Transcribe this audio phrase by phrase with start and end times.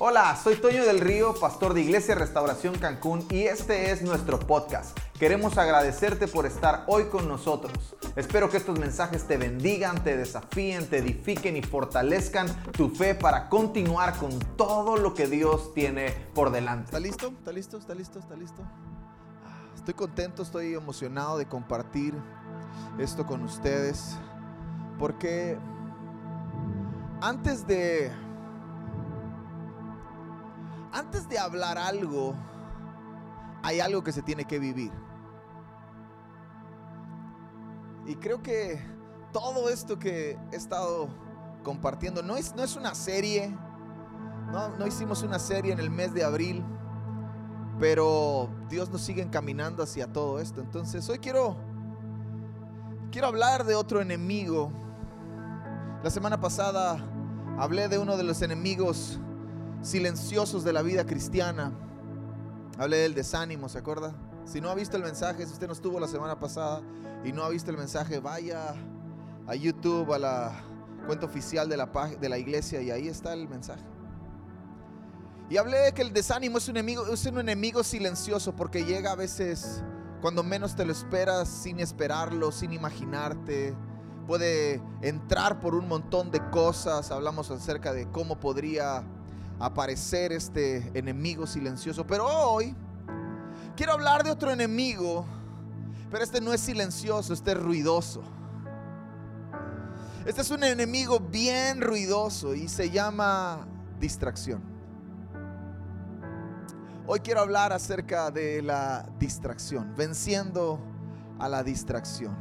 [0.00, 4.96] Hola, soy Toño del Río, pastor de Iglesia Restauración Cancún y este es nuestro podcast.
[5.18, 7.96] Queremos agradecerte por estar hoy con nosotros.
[8.14, 13.48] Espero que estos mensajes te bendigan, te desafíen, te edifiquen y fortalezcan tu fe para
[13.48, 16.84] continuar con todo lo que Dios tiene por delante.
[16.84, 17.26] ¿Está listo?
[17.36, 17.78] ¿Está listo?
[17.78, 18.18] ¿Está listo?
[18.20, 18.62] ¿Está listo?
[18.62, 22.14] Ah, Estoy contento, estoy emocionado de compartir
[23.00, 24.16] esto con ustedes
[24.96, 25.58] porque
[27.20, 28.12] antes de
[30.92, 32.34] antes de hablar algo,
[33.62, 34.92] hay algo que se tiene que vivir.
[38.06, 38.82] Y creo que
[39.32, 41.08] todo esto que he estado
[41.62, 43.54] compartiendo no es, no es una serie,
[44.50, 46.64] no, no hicimos una serie en el mes de abril,
[47.78, 50.60] pero Dios nos sigue encaminando hacia todo esto.
[50.60, 51.56] Entonces hoy quiero,
[53.12, 54.72] quiero hablar de otro enemigo.
[56.02, 56.96] La semana pasada
[57.58, 59.20] hablé de uno de los enemigos
[59.82, 61.72] silenciosos de la vida cristiana.
[62.78, 64.14] Hablé del desánimo, ¿se acuerda?
[64.44, 66.82] Si no ha visto el mensaje, si usted no estuvo la semana pasada
[67.24, 68.74] y no ha visto el mensaje, vaya
[69.46, 70.64] a YouTube, a la
[71.06, 73.84] cuenta oficial de la, de la iglesia y ahí está el mensaje.
[75.50, 79.12] Y hablé de que el desánimo es un, enemigo, es un enemigo silencioso porque llega
[79.12, 79.82] a veces
[80.20, 83.74] cuando menos te lo esperas, sin esperarlo, sin imaginarte.
[84.26, 87.10] Puede entrar por un montón de cosas.
[87.10, 89.04] Hablamos acerca de cómo podría
[89.58, 92.06] aparecer este enemigo silencioso.
[92.06, 92.74] Pero hoy
[93.76, 95.24] quiero hablar de otro enemigo,
[96.10, 98.22] pero este no es silencioso, este es ruidoso.
[100.24, 103.66] Este es un enemigo bien ruidoso y se llama
[103.98, 104.62] distracción.
[107.06, 110.78] Hoy quiero hablar acerca de la distracción, venciendo
[111.38, 112.36] a la distracción.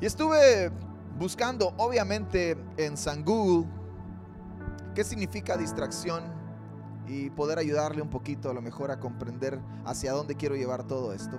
[0.00, 0.70] Y estuve
[1.18, 3.66] buscando, obviamente, en San Google
[4.94, 6.22] qué significa distracción
[7.06, 11.12] y poder ayudarle un poquito a lo mejor a comprender hacia dónde quiero llevar todo
[11.12, 11.38] esto.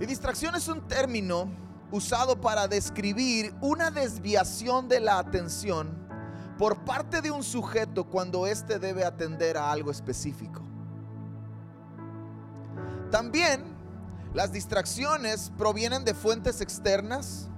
[0.00, 1.50] Y distracción es un término
[1.90, 5.90] usado para describir una desviación de la atención
[6.56, 10.62] por parte de un sujeto cuando éste debe atender a algo específico.
[13.10, 13.62] También
[14.32, 17.50] las distracciones provienen de fuentes externas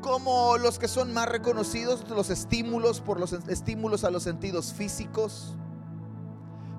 [0.00, 5.54] como los que son más reconocidos, los estímulos por los estímulos a los sentidos físicos.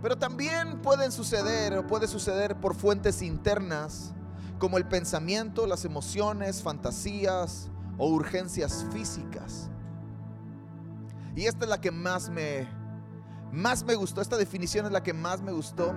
[0.01, 4.13] Pero también pueden suceder o puede suceder por fuentes internas,
[4.59, 9.69] como el pensamiento, las emociones, fantasías o urgencias físicas.
[11.35, 12.67] Y esta es la que más me
[13.51, 15.95] más me gustó, esta definición es la que más me gustó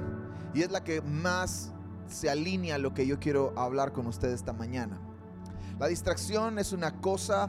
[0.54, 1.72] y es la que más
[2.08, 5.00] se alinea a lo que yo quiero hablar con ustedes esta mañana.
[5.80, 7.48] La distracción es una cosa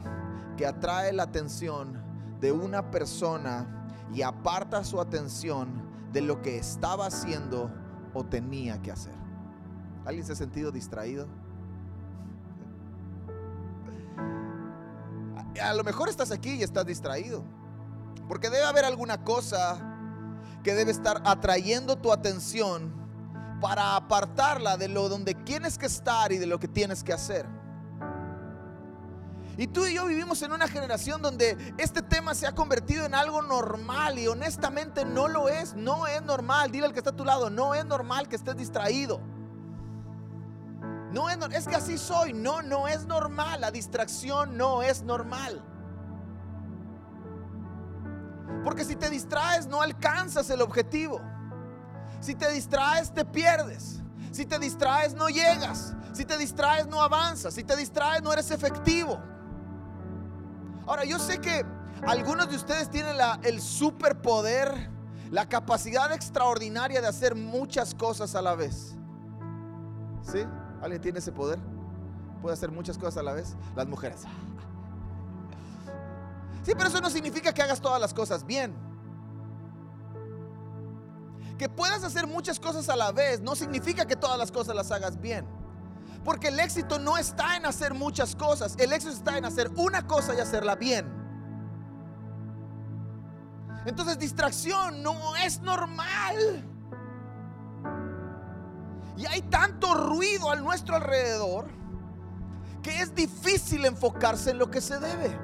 [0.56, 2.02] que atrae la atención
[2.40, 3.66] de una persona
[4.10, 5.68] y aparta su atención
[6.14, 7.70] de lo que estaba haciendo
[8.14, 9.12] o tenía que hacer.
[10.06, 11.28] ¿Alguien se ha sentido distraído?
[15.62, 17.44] A lo mejor estás aquí y estás distraído.
[18.28, 19.78] Porque debe haber alguna cosa
[20.64, 22.94] que debe estar atrayendo tu atención
[23.60, 27.60] para apartarla de lo donde tienes que estar y de lo que tienes que hacer.
[29.58, 33.14] Y tú y yo vivimos en una generación donde este tema se ha convertido en
[33.14, 36.72] algo normal y honestamente no lo es, no es normal.
[36.72, 39.20] Dile al que está a tu lado, no es normal que estés distraído.
[41.12, 45.62] No es, es que así soy, no, no es normal, la distracción no es normal.
[48.64, 51.20] Porque si te distraes no alcanzas el objetivo.
[52.20, 54.00] Si te distraes te pierdes.
[54.30, 55.94] Si te distraes no llegas.
[56.14, 57.54] Si te distraes no avanzas.
[57.54, 59.20] Si te distraes no eres efectivo.
[60.92, 61.64] Ahora, yo sé que
[62.06, 64.90] algunos de ustedes tienen el superpoder,
[65.30, 68.94] la capacidad extraordinaria de hacer muchas cosas a la vez.
[70.20, 70.44] ¿Sí?
[70.82, 71.58] ¿Alguien tiene ese poder?
[72.42, 73.56] Puede hacer muchas cosas a la vez.
[73.74, 74.24] Las mujeres.
[76.62, 78.74] Sí, pero eso no significa que hagas todas las cosas bien.
[81.58, 84.92] Que puedas hacer muchas cosas a la vez no significa que todas las cosas las
[84.92, 85.46] hagas bien.
[86.24, 90.06] Porque el éxito no está en hacer muchas cosas, el éxito está en hacer una
[90.06, 91.22] cosa y hacerla bien.
[93.84, 96.68] Entonces distracción no es normal.
[99.16, 101.66] Y hay tanto ruido a nuestro alrededor
[102.82, 105.36] que es difícil enfocarse en lo que se debe.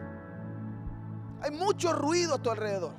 [1.43, 2.95] Hay mucho ruido a tu alrededor.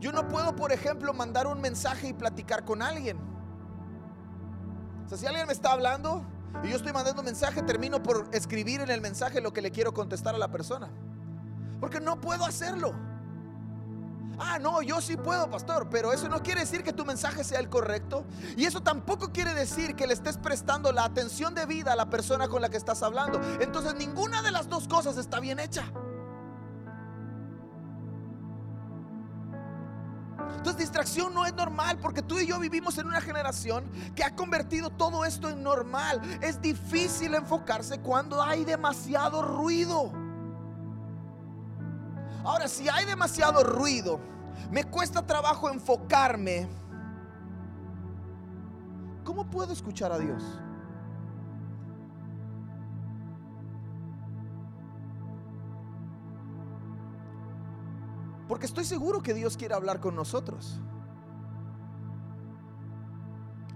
[0.00, 3.33] Yo no puedo, por ejemplo, mandar un mensaje y platicar con alguien
[5.04, 6.24] o sea, si alguien me está hablando
[6.62, 9.70] y yo estoy mandando un mensaje, termino por escribir en el mensaje lo que le
[9.70, 10.88] quiero contestar a la persona.
[11.80, 12.94] Porque no puedo hacerlo.
[14.38, 17.60] Ah, no, yo sí puedo, pastor, pero eso no quiere decir que tu mensaje sea
[17.60, 18.24] el correcto.
[18.56, 22.10] Y eso tampoco quiere decir que le estés prestando la atención de vida a la
[22.10, 23.40] persona con la que estás hablando.
[23.60, 25.84] Entonces ninguna de las dos cosas está bien hecha.
[31.16, 33.84] No es normal porque tú y yo vivimos en una generación
[34.16, 36.20] que ha convertido todo esto en normal.
[36.40, 40.12] Es difícil enfocarse cuando hay demasiado ruido.
[42.42, 44.18] Ahora, si hay demasiado ruido,
[44.70, 46.68] me cuesta trabajo enfocarme.
[49.22, 50.42] ¿Cómo puedo escuchar a Dios?
[58.48, 60.80] Porque estoy seguro que Dios quiere hablar con nosotros.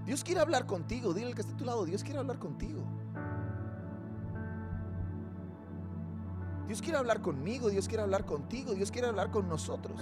[0.09, 1.13] Dios quiere hablar contigo.
[1.13, 2.83] Dile al que está a tu lado, Dios quiere hablar contigo.
[6.67, 10.01] Dios quiere hablar conmigo, Dios quiere hablar contigo, Dios quiere hablar con nosotros.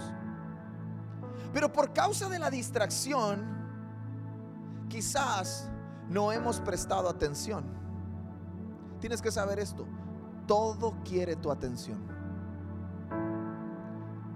[1.51, 3.45] Pero por causa de la distracción,
[4.87, 5.69] quizás
[6.07, 7.65] no hemos prestado atención.
[9.01, 9.85] Tienes que saber esto.
[10.47, 11.99] Todo quiere tu atención.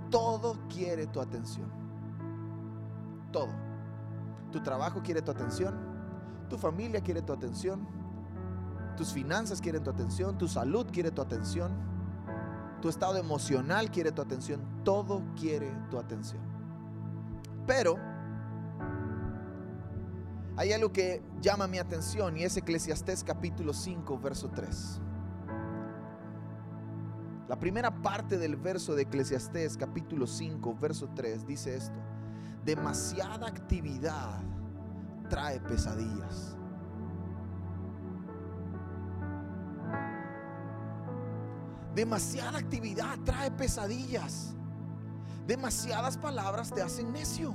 [0.10, 1.72] Todo quiere tu atención.
[3.32, 3.71] Todo.
[4.52, 5.76] Tu trabajo quiere tu atención.
[6.50, 7.88] Tu familia quiere tu atención.
[8.98, 10.38] Tus finanzas quieren tu atención.
[10.38, 11.92] Tu salud quiere tu atención
[12.82, 16.42] tu estado emocional quiere tu atención, todo quiere tu atención.
[17.66, 17.96] Pero
[20.58, 25.00] hay algo que llama mi atención y es Eclesiastés capítulo 5, verso 3.
[27.48, 32.00] La primera parte del verso de Eclesiastés capítulo 5, verso 3 dice esto.
[32.64, 34.40] Demasiada actividad
[35.30, 36.56] trae pesadillas.
[41.96, 44.56] Demasiada actividad trae pesadillas.
[45.48, 47.54] Demasiadas palabras te hacen necio.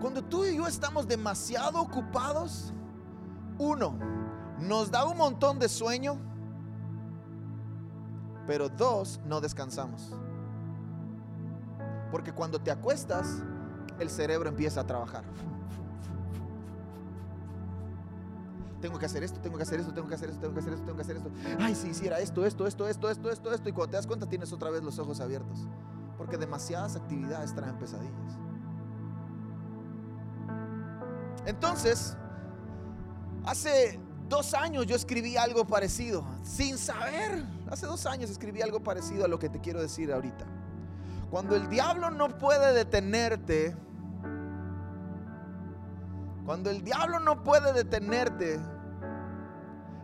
[0.00, 2.72] Cuando tú y yo estamos demasiado ocupados,
[3.58, 3.98] uno,
[4.58, 6.18] nos da un montón de sueño,
[8.46, 10.14] pero dos, no descansamos.
[12.10, 13.42] Porque cuando te acuestas,
[13.98, 15.24] el cerebro empieza a trabajar.
[18.80, 20.72] tengo que hacer esto, tengo que hacer esto, tengo que hacer esto, tengo que hacer
[20.72, 21.30] esto, tengo que hacer esto.
[21.58, 23.68] Ay, sí, sí, era esto, esto, esto, esto, esto, esto, esto.
[23.68, 25.66] Y cuando te das cuenta tienes otra vez los ojos abiertos.
[26.16, 28.38] Porque demasiadas actividades traen pesadillas.
[31.46, 32.16] Entonces,
[33.44, 37.44] hace dos años yo escribí algo parecido, sin saber.
[37.70, 40.46] Hace dos años escribí algo parecido a lo que te quiero decir ahorita.
[41.30, 43.76] Cuando el diablo no puede detenerte,
[46.46, 48.58] cuando el diablo no puede detenerte,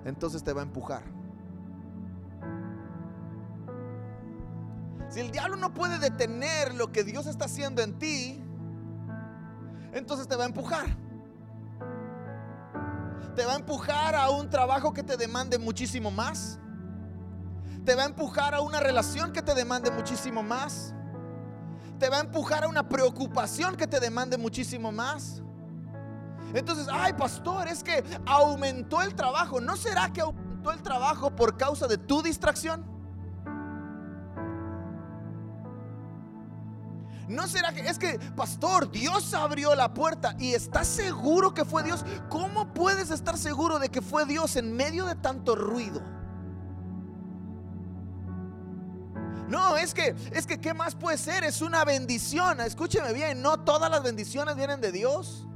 [0.05, 1.03] entonces te va a empujar.
[5.09, 8.43] Si el diablo no puede detener lo que Dios está haciendo en ti,
[9.93, 10.87] entonces te va a empujar.
[13.35, 16.59] Te va a empujar a un trabajo que te demande muchísimo más.
[17.87, 20.95] Te va a empujar a una relación que te demande muchísimo más.
[21.99, 25.43] Te va a empujar a una preocupación que te demande muchísimo más.
[26.53, 29.61] Entonces, ay pastor, es que aumentó el trabajo.
[29.61, 32.95] ¿No será que aumentó el trabajo por causa de tu distracción?
[37.29, 41.83] ¿No será que es que, pastor, Dios abrió la puerta y estás seguro que fue
[41.83, 42.05] Dios?
[42.29, 46.03] ¿Cómo puedes estar seguro de que fue Dios en medio de tanto ruido?
[49.55, 51.45] No, es que, es que, ¿qué más puede ser?
[51.45, 52.61] Es una bendición.
[52.61, 55.47] Escúcheme bien, no todas las bendiciones vienen de Dios.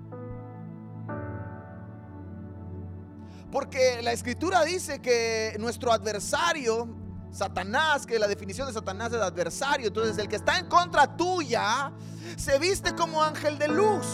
[3.50, 6.88] Porque la escritura dice que nuestro adversario,
[7.32, 11.90] Satanás, que la definición de Satanás es adversario, entonces el que está en contra tuya,
[12.36, 14.06] se viste como ángel de luz.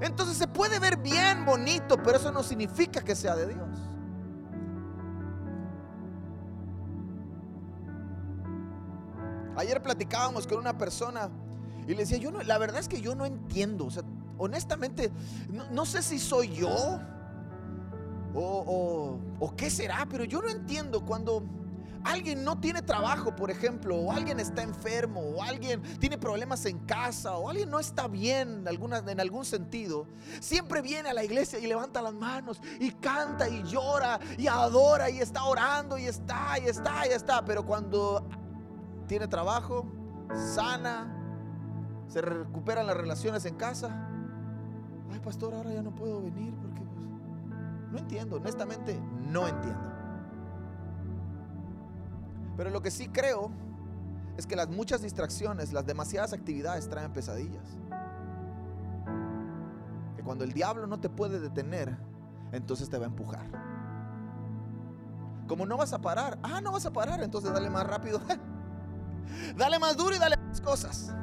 [0.00, 3.93] Entonces se puede ver bien bonito, pero eso no significa que sea de Dios.
[9.56, 11.30] Ayer platicábamos con una persona
[11.86, 14.02] y le decía, yo no, la verdad es que yo no entiendo, o sea,
[14.38, 15.12] honestamente,
[15.70, 17.00] no, sé si soy yo
[18.34, 21.44] o, qué será, pero yo no entiendo cuando
[22.02, 26.78] alguien no tiene trabajo, por ejemplo, o alguien está enfermo, o alguien tiene problemas en
[26.80, 30.06] casa, o alguien no está bien en, en algún sentido,
[30.40, 35.10] siempre viene a la iglesia y levanta las manos y canta y llora y adora
[35.10, 38.26] y está orando y está y está y está, pero cuando
[39.06, 39.86] tiene trabajo,
[40.34, 41.14] sana,
[42.08, 44.08] se recuperan las relaciones en casa,
[45.12, 46.82] ay pastor, ahora ya no puedo venir porque
[47.90, 49.94] no entiendo, honestamente no entiendo.
[52.56, 53.50] Pero lo que sí creo
[54.36, 57.76] es que las muchas distracciones, las demasiadas actividades traen pesadillas.
[60.16, 61.96] Que cuando el diablo no te puede detener,
[62.52, 63.46] entonces te va a empujar.
[65.46, 68.20] Como no vas a parar, ah, no vas a parar, entonces dale más rápido.
[69.56, 71.14] dale más duro y dale más cosas.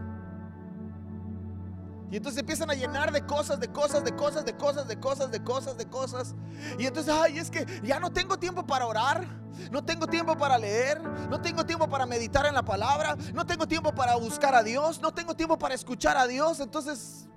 [2.11, 5.31] Y entonces empiezan a llenar de cosas, de cosas, de cosas, de cosas, de cosas,
[5.31, 6.35] de cosas, de cosas.
[6.77, 9.25] Y entonces, ay, es que ya no tengo tiempo para orar,
[9.71, 13.65] no tengo tiempo para leer, no tengo tiempo para meditar en la palabra, no tengo
[13.65, 16.59] tiempo para buscar a Dios, no tengo tiempo para escuchar a Dios.
[16.59, 17.29] Entonces,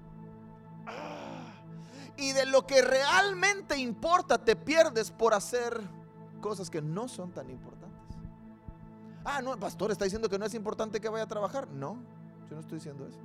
[0.88, 1.52] ah,
[2.16, 5.80] y de lo que realmente importa te pierdes por hacer
[6.40, 7.83] cosas que no son tan importantes.
[9.24, 11.68] Ah, no, pastor está diciendo que no es importante que vaya a trabajar.
[11.68, 11.96] No,
[12.50, 13.20] yo no estoy diciendo eso.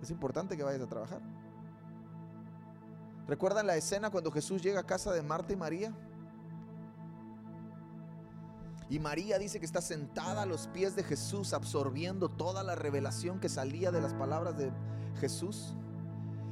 [0.00, 1.20] Es importante que vayas a trabajar.
[3.26, 5.92] ¿Recuerdan la escena cuando Jesús llega a casa de Marta y María?
[8.88, 13.40] Y María dice que está sentada a los pies de Jesús absorbiendo toda la revelación
[13.40, 14.70] que salía de las palabras de
[15.18, 15.74] Jesús.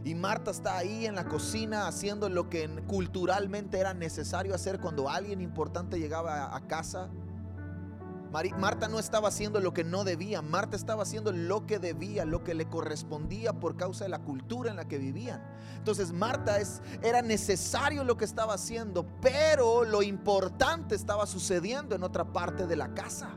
[0.04, 5.10] Y Marta está ahí en la cocina haciendo lo que culturalmente era necesario hacer cuando
[5.10, 7.10] alguien importante llegaba a casa
[8.30, 12.44] Marta no estaba haciendo lo que no debía, Marta estaba haciendo lo que debía, lo
[12.44, 15.42] que le correspondía por causa de la cultura en la que vivían.
[15.76, 22.04] Entonces Marta es, era necesario lo que estaba haciendo, pero lo importante estaba sucediendo en
[22.04, 23.36] otra parte de la casa.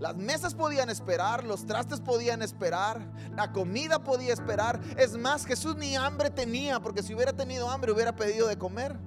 [0.00, 3.00] Las mesas podían esperar, los trastes podían esperar,
[3.34, 4.80] la comida podía esperar.
[4.98, 8.98] Es más, Jesús ni hambre tenía, porque si hubiera tenido hambre hubiera pedido de comer.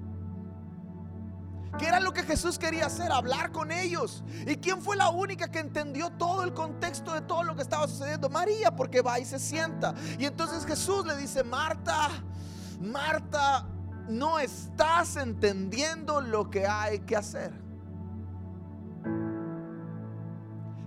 [1.77, 3.11] ¿Qué era lo que Jesús quería hacer?
[3.11, 4.23] Hablar con ellos.
[4.47, 7.87] ¿Y quién fue la única que entendió todo el contexto de todo lo que estaba
[7.87, 8.29] sucediendo?
[8.29, 9.93] María, porque va y se sienta.
[10.17, 12.09] Y entonces Jesús le dice, Marta,
[12.79, 13.67] Marta,
[14.07, 17.53] no estás entendiendo lo que hay que hacer.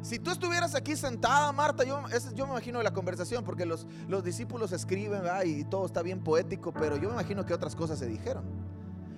[0.03, 4.73] Si tú estuvieras aquí sentada, Marta, yo, me imagino la conversación, porque los, los discípulos
[4.73, 8.45] escriben y todo está bien poético, pero yo me imagino que otras cosas se dijeron.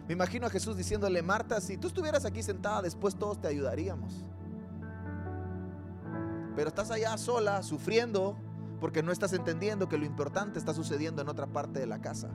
[0.06, 4.24] Me imagino a Jesús diciéndole, Marta, si tú estuvieras aquí sentada, después todos te ayudaríamos.
[6.54, 8.36] Pero estás allá sola, sufriendo,
[8.80, 12.28] porque no estás entendiendo que lo importante está sucediendo en otra parte de la casa.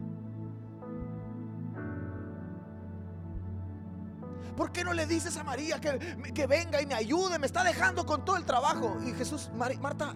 [4.57, 5.99] ¿Por qué no le dices a María que,
[6.33, 7.39] que venga y me ayude?
[7.39, 8.97] Me está dejando con todo el trabajo.
[9.05, 10.15] Y Jesús, Marta,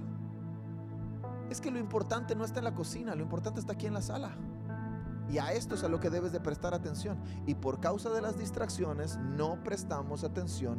[1.49, 4.01] es que lo importante no está en la cocina, lo importante está aquí en la
[4.01, 4.35] sala.
[5.33, 7.17] Y a esto es a lo que debes de prestar atención.
[7.47, 10.77] Y por causa de las distracciones no prestamos atención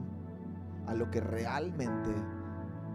[0.87, 2.15] a lo que realmente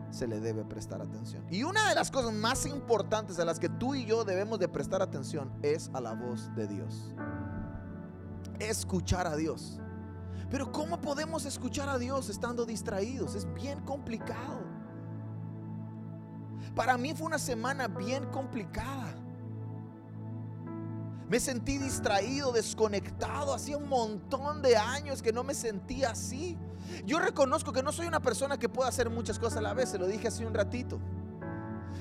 [0.09, 1.45] se le debe prestar atención.
[1.49, 4.69] Y una de las cosas más importantes a las que tú y yo debemos de
[4.69, 7.13] prestar atención es a la voz de Dios.
[8.59, 9.81] Escuchar a Dios.
[10.49, 13.35] Pero ¿cómo podemos escuchar a Dios estando distraídos?
[13.35, 14.61] Es bien complicado.
[16.73, 19.13] Para mí fue una semana bien complicada.
[21.29, 23.53] Me sentí distraído, desconectado.
[23.53, 26.57] Hacía un montón de años que no me sentía así.
[27.05, 29.89] Yo reconozco que no soy una persona que pueda hacer muchas cosas a la vez,
[29.89, 30.99] se lo dije hace un ratito.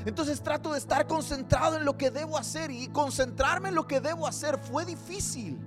[0.07, 4.01] Entonces trato de estar concentrado en lo que debo hacer y concentrarme en lo que
[4.01, 5.59] debo hacer fue difícil.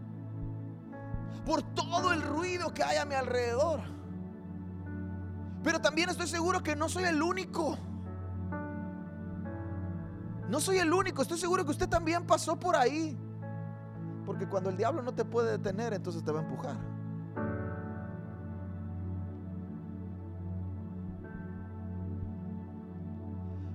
[1.46, 3.82] Por todo el ruido que hay a mi alrededor.
[5.64, 7.78] Pero también estoy seguro que no soy el único.
[10.50, 13.16] No soy el único, estoy seguro que usted también pasó por ahí.
[14.26, 16.78] Porque cuando el diablo no te puede detener, entonces te va a empujar.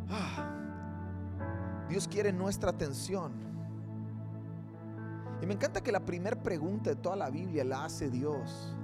[0.08, 3.32] Ah, Dios quiere nuestra atención.
[5.42, 8.74] Y me encanta que la primera pregunta de toda la Biblia la hace Dios.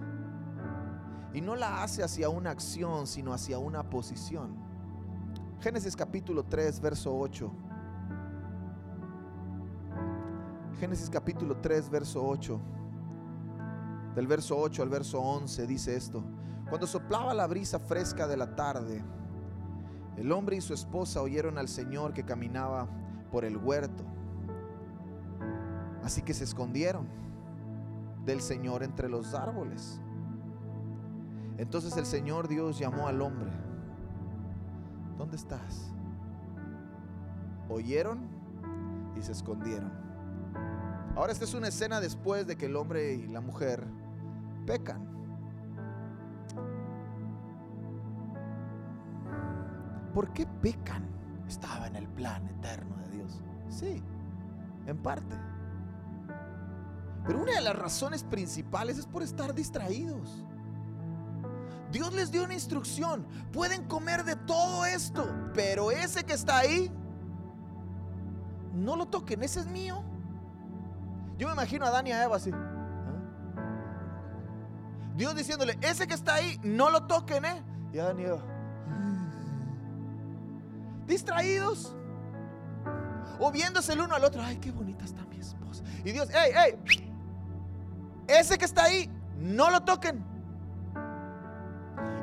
[1.33, 4.55] Y no la hace hacia una acción, sino hacia una posición.
[5.61, 7.51] Génesis capítulo 3, verso 8.
[10.81, 12.61] Génesis capítulo 3, verso 8.
[14.15, 16.23] Del verso 8 al verso 11 dice esto.
[16.69, 19.05] Cuando soplaba la brisa fresca de la tarde,
[20.17, 22.89] el hombre y su esposa oyeron al Señor que caminaba
[23.31, 24.05] por el huerto.
[26.03, 27.07] Así que se escondieron
[28.25, 30.01] del Señor entre los árboles.
[31.59, 33.51] Entonces el Señor Dios llamó al hombre.
[35.17, 35.93] ¿Dónde estás?
[37.69, 38.21] Oyeron
[39.17, 40.12] y se escondieron.
[41.15, 43.87] Ahora esta es una escena después de que el hombre y la mujer
[44.67, 45.07] pecan.
[50.15, 51.07] ¿Por qué pecan?
[51.47, 53.43] Estaba en el plan eterno de Dios.
[53.69, 54.03] Sí,
[54.87, 55.37] en parte.
[57.27, 60.45] Pero una de las razones principales es por estar distraídos.
[61.91, 63.27] Dios les dio una instrucción.
[63.53, 66.91] Pueden comer de todo esto, pero ese que está ahí,
[68.73, 70.03] no lo toquen, ese es mío.
[71.43, 72.53] Yo me imagino a Dani y a Eva así.
[72.55, 73.59] ¿Ah?
[75.17, 77.65] Dios diciéndole, ese que está ahí, no lo toquen, ¿eh?
[77.93, 78.43] Y a Dani y Eva.
[81.05, 81.97] Distraídos.
[83.41, 84.41] O viéndose el uno al otro.
[84.41, 85.83] Ay, qué bonita está mi esposa.
[86.05, 87.13] Y Dios, hey, hey.
[88.29, 90.25] Ese que está ahí, no lo toquen.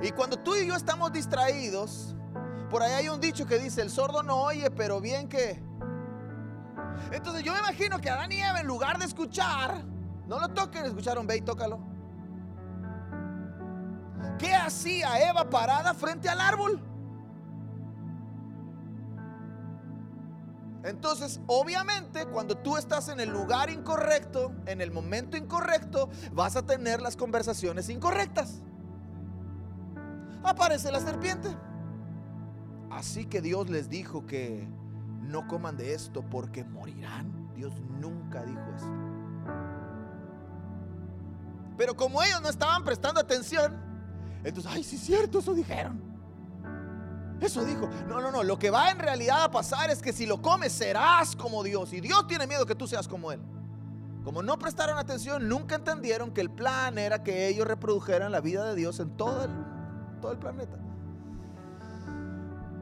[0.02, 2.16] Y cuando tú y yo estamos distraídos,
[2.70, 5.62] por ahí hay un dicho que dice, el sordo no oye, pero bien que...
[7.12, 9.84] Entonces yo me imagino que Adán y Eva en lugar de escuchar,
[10.27, 11.79] no lo toquen, escucharon, ve y tócalo.
[14.38, 16.82] ¿Qué hacía Eva parada frente al árbol?
[20.84, 26.65] Entonces, obviamente, cuando tú estás en el lugar incorrecto, en el momento incorrecto, vas a
[26.65, 28.62] tener las conversaciones incorrectas
[30.44, 31.50] aparece la serpiente.
[32.89, 34.68] Así que Dios les dijo que
[35.30, 37.54] no coman de esto porque morirán.
[37.56, 38.92] Dios nunca dijo eso.
[41.78, 43.78] Pero como ellos no estaban prestando atención,
[44.44, 46.02] entonces, ay, sí es cierto, eso dijeron.
[47.40, 47.90] Eso dijo.
[48.08, 48.44] No, no, no.
[48.44, 51.94] Lo que va en realidad a pasar es que si lo comes serás como Dios.
[51.94, 53.42] Y Dios tiene miedo que tú seas como Él.
[54.24, 58.66] Como no prestaron atención, nunca entendieron que el plan era que ellos reprodujeran la vida
[58.66, 59.48] de Dios en todo
[60.22, 60.78] todo el planeta.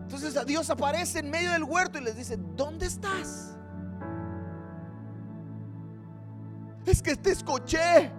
[0.07, 3.57] Entonces Dios aparece en medio del huerto y les dice, ¿dónde estás?
[6.85, 8.09] Es que te escuché.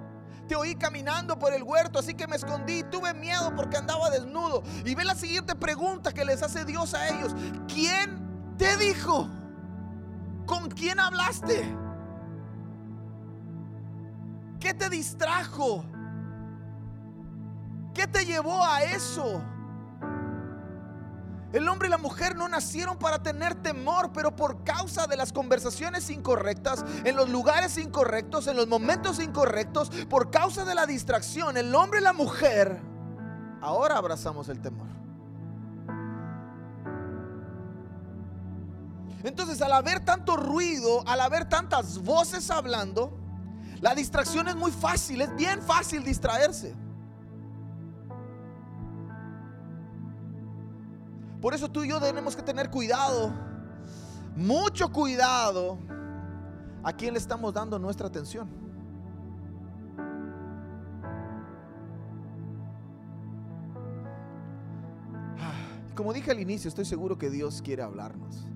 [0.46, 2.82] Te oí caminando por el huerto, así que me escondí.
[2.82, 4.62] Tuve miedo porque andaba desnudo.
[4.84, 7.34] Y ve la siguiente pregunta que les hace Dios a ellos.
[7.66, 9.26] ¿Quién te dijo?
[10.44, 11.74] ¿Con quién hablaste?
[14.60, 15.86] ¿Qué te distrajo?
[17.94, 19.42] ¿Qué te llevó a eso?
[21.52, 25.32] El hombre y la mujer no nacieron para tener temor, pero por causa de las
[25.32, 31.56] conversaciones incorrectas, en los lugares incorrectos, en los momentos incorrectos, por causa de la distracción,
[31.56, 32.82] el hombre y la mujer,
[33.62, 34.88] ahora abrazamos el temor.
[39.24, 43.18] Entonces, al haber tanto ruido, al haber tantas voces hablando,
[43.80, 46.74] la distracción es muy fácil, es bien fácil distraerse.
[51.40, 53.32] Por eso tú y yo tenemos que tener cuidado,
[54.34, 55.78] mucho cuidado
[56.82, 58.48] a quién le estamos dando nuestra atención.
[65.94, 68.46] Como dije al inicio, estoy seguro que Dios quiere hablarnos.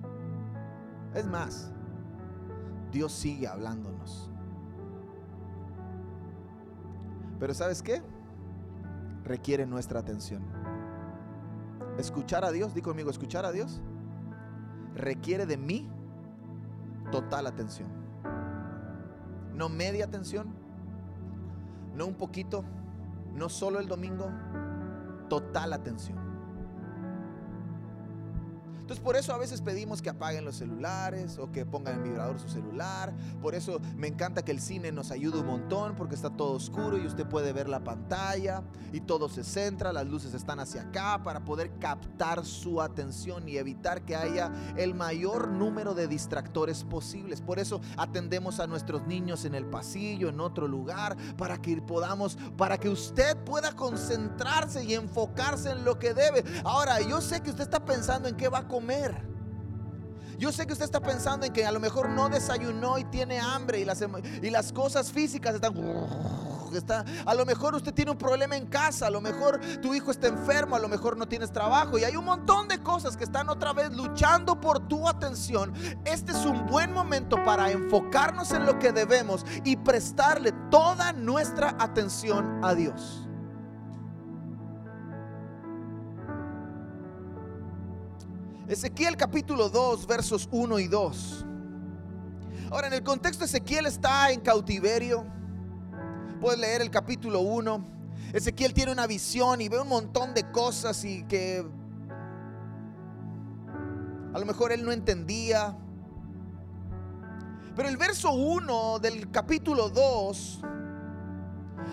[1.13, 1.71] Es más,
[2.91, 4.29] Dios sigue hablándonos.
[7.39, 8.01] Pero ¿sabes qué?
[9.25, 10.62] Requiere nuestra atención.
[11.97, 13.81] Escuchar a Dios, di conmigo, escuchar a Dios
[14.95, 15.89] requiere de mí
[17.11, 17.89] total atención.
[19.53, 20.55] No media atención,
[21.95, 22.63] no un poquito,
[23.33, 24.31] no solo el domingo,
[25.29, 26.22] total atención.
[28.83, 32.37] Entonces por eso a veces pedimos que apaguen los celulares o que pongan en vibrador
[32.37, 33.13] su celular.
[33.41, 36.97] Por eso me encanta que el cine nos ayude un montón porque está todo oscuro
[36.97, 41.23] y usted puede ver la pantalla y todo se centra, las luces están hacia acá
[41.23, 47.39] para poder captar su atención y evitar que haya el mayor número de distractores posibles.
[47.39, 52.37] Por eso atendemos a nuestros niños en el pasillo, en otro lugar, para que podamos,
[52.57, 56.43] para que usted pueda concentrarse y enfocarse en lo que debe.
[56.65, 59.13] Ahora, yo sé que usted está pensando en qué va a comer.
[60.39, 63.39] Yo sé que usted está pensando en que a lo mejor no desayunó y tiene
[63.39, 64.03] hambre y las,
[64.41, 65.73] y las cosas físicas están...
[66.73, 70.09] Está, a lo mejor usted tiene un problema en casa, a lo mejor tu hijo
[70.09, 73.25] está enfermo, a lo mejor no tienes trabajo y hay un montón de cosas que
[73.25, 75.71] están otra vez luchando por tu atención.
[76.03, 81.75] Este es un buen momento para enfocarnos en lo que debemos y prestarle toda nuestra
[81.77, 83.27] atención a Dios.
[88.73, 91.45] Ezequiel capítulo 2, versos 1 y 2.
[92.71, 95.27] Ahora, en el contexto, Ezequiel está en cautiverio.
[96.41, 97.85] Puedes leer el capítulo 1.
[98.33, 101.63] Ezequiel tiene una visión y ve un montón de cosas y que
[104.33, 105.77] a lo mejor él no entendía.
[107.75, 110.61] Pero el verso 1 del capítulo 2,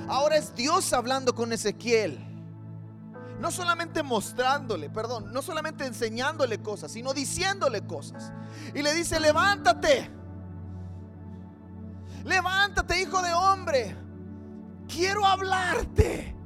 [0.09, 2.30] ahora es Dios hablando con Ezequiel
[3.41, 8.33] no solamente mostrándole, perdón, no solamente enseñándole cosas, sino diciéndole cosas.
[8.75, 10.11] Y le dice, levántate,
[12.25, 13.97] levántate hijo de hombre,
[14.87, 16.37] quiero hablarte.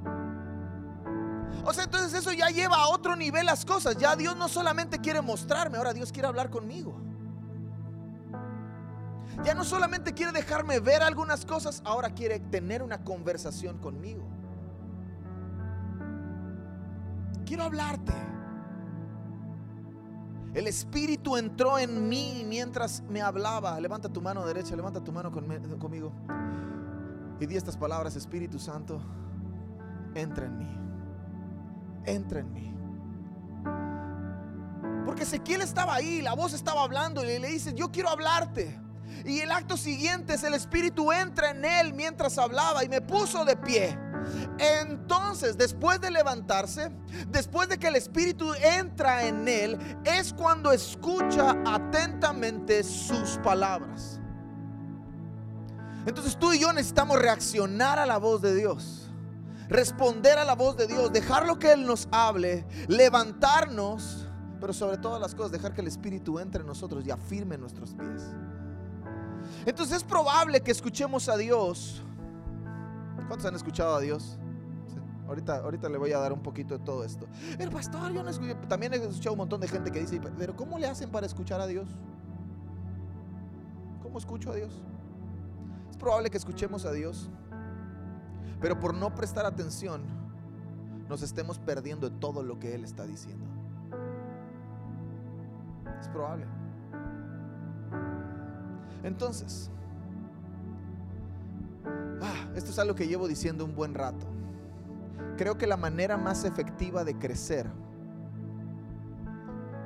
[1.65, 3.97] O sea, entonces eso ya lleva a otro nivel las cosas.
[3.97, 7.01] Ya Dios no solamente quiere mostrarme, ahora Dios quiere hablar conmigo.
[9.43, 14.23] Ya no solamente quiere dejarme ver algunas cosas, ahora quiere tener una conversación conmigo.
[17.45, 18.13] Quiero hablarte.
[20.55, 23.79] El Espíritu entró en mí mientras me hablaba.
[23.81, 26.13] Levanta tu mano derecha, levanta tu mano conmigo.
[27.41, 29.01] Y di estas palabras, Espíritu Santo,
[30.15, 30.79] entra en mí.
[32.07, 32.75] Entra en mí.
[35.05, 38.81] Porque Ezequiel estaba ahí, la voz estaba hablando y le dice, yo quiero hablarte.
[39.25, 43.45] Y el acto siguiente es el Espíritu entra en él mientras hablaba y me puso
[43.45, 43.99] de pie.
[44.59, 46.91] Entonces, después de levantarse,
[47.29, 54.21] después de que el Espíritu entra en él, es cuando escucha atentamente sus palabras.
[56.07, 59.09] Entonces tú y yo necesitamos reaccionar a la voz de Dios,
[59.69, 64.29] responder a la voz de Dios, dejar lo que Él nos hable, levantarnos,
[64.61, 67.95] pero sobre todas las cosas, dejar que el Espíritu entre en nosotros y afirme nuestros
[67.95, 68.23] pies.
[69.67, 72.03] Entonces es probable que escuchemos a Dios.
[73.29, 74.39] ¿Cuántos han escuchado a Dios?
[75.27, 77.27] Ahorita, ahorita le voy a dar un poquito de todo esto.
[77.59, 78.55] El pastor, yo no escuché.
[78.69, 81.61] También he escuchado un montón de gente que dice, pero ¿cómo le hacen para escuchar
[81.61, 81.89] a Dios?
[84.03, 84.83] ¿Cómo escucho a Dios?
[85.91, 87.31] Es probable que escuchemos a Dios,
[88.61, 90.03] pero por no prestar atención,
[91.09, 93.47] nos estemos perdiendo de todo lo que Él está diciendo.
[96.01, 96.47] Es probable.
[99.03, 99.71] Entonces,
[102.23, 104.27] ah, esto es algo que llevo diciendo un buen rato.
[105.37, 107.67] Creo que la manera más efectiva de crecer,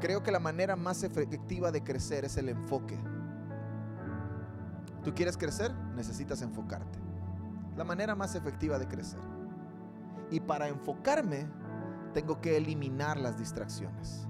[0.01, 2.99] creo que la manera más efectiva de crecer es el enfoque.
[5.05, 5.73] ¿Tú quieres crecer?
[5.95, 6.99] Necesitas enfocarte.
[7.77, 9.21] La manera más efectiva de crecer.
[10.31, 11.47] Y para enfocarme,
[12.13, 14.27] tengo que eliminar las distracciones.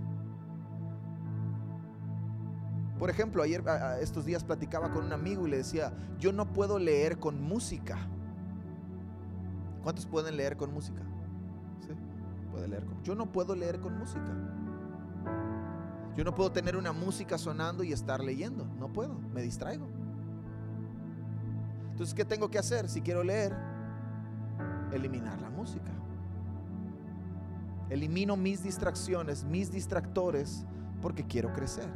[2.99, 3.63] Por ejemplo, ayer,
[4.01, 7.97] estos días platicaba con un amigo y le decía, yo no puedo leer con música.
[9.83, 11.03] ¿Cuántos pueden leer con música?
[11.81, 11.93] ¿Sí?
[12.51, 13.01] Puede leer con...
[13.05, 14.33] Yo no puedo leer con música.
[16.17, 18.67] Yo no puedo tener una música sonando y estar leyendo.
[18.81, 19.87] No puedo, me distraigo.
[21.93, 23.57] Entonces, ¿qué tengo que hacer si quiero leer?
[24.93, 25.93] Eliminar la música.
[27.91, 30.67] Elimino mis distracciones, mis distractores,
[31.01, 31.89] porque quiero crecer.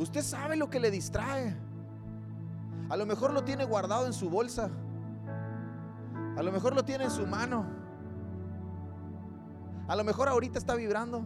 [0.00, 1.54] Usted sabe lo que le distrae.
[2.88, 4.70] A lo mejor lo tiene guardado en su bolsa.
[6.38, 7.66] A lo mejor lo tiene en su mano.
[9.88, 11.22] A lo mejor ahorita está vibrando.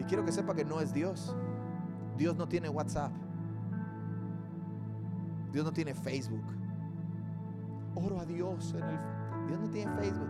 [0.00, 1.32] Y quiero que sepa que no es Dios.
[2.18, 3.12] Dios no tiene WhatsApp.
[5.52, 6.44] Dios no tiene Facebook.
[7.94, 8.74] Oro a Dios.
[9.46, 10.28] Dios no tiene Facebook.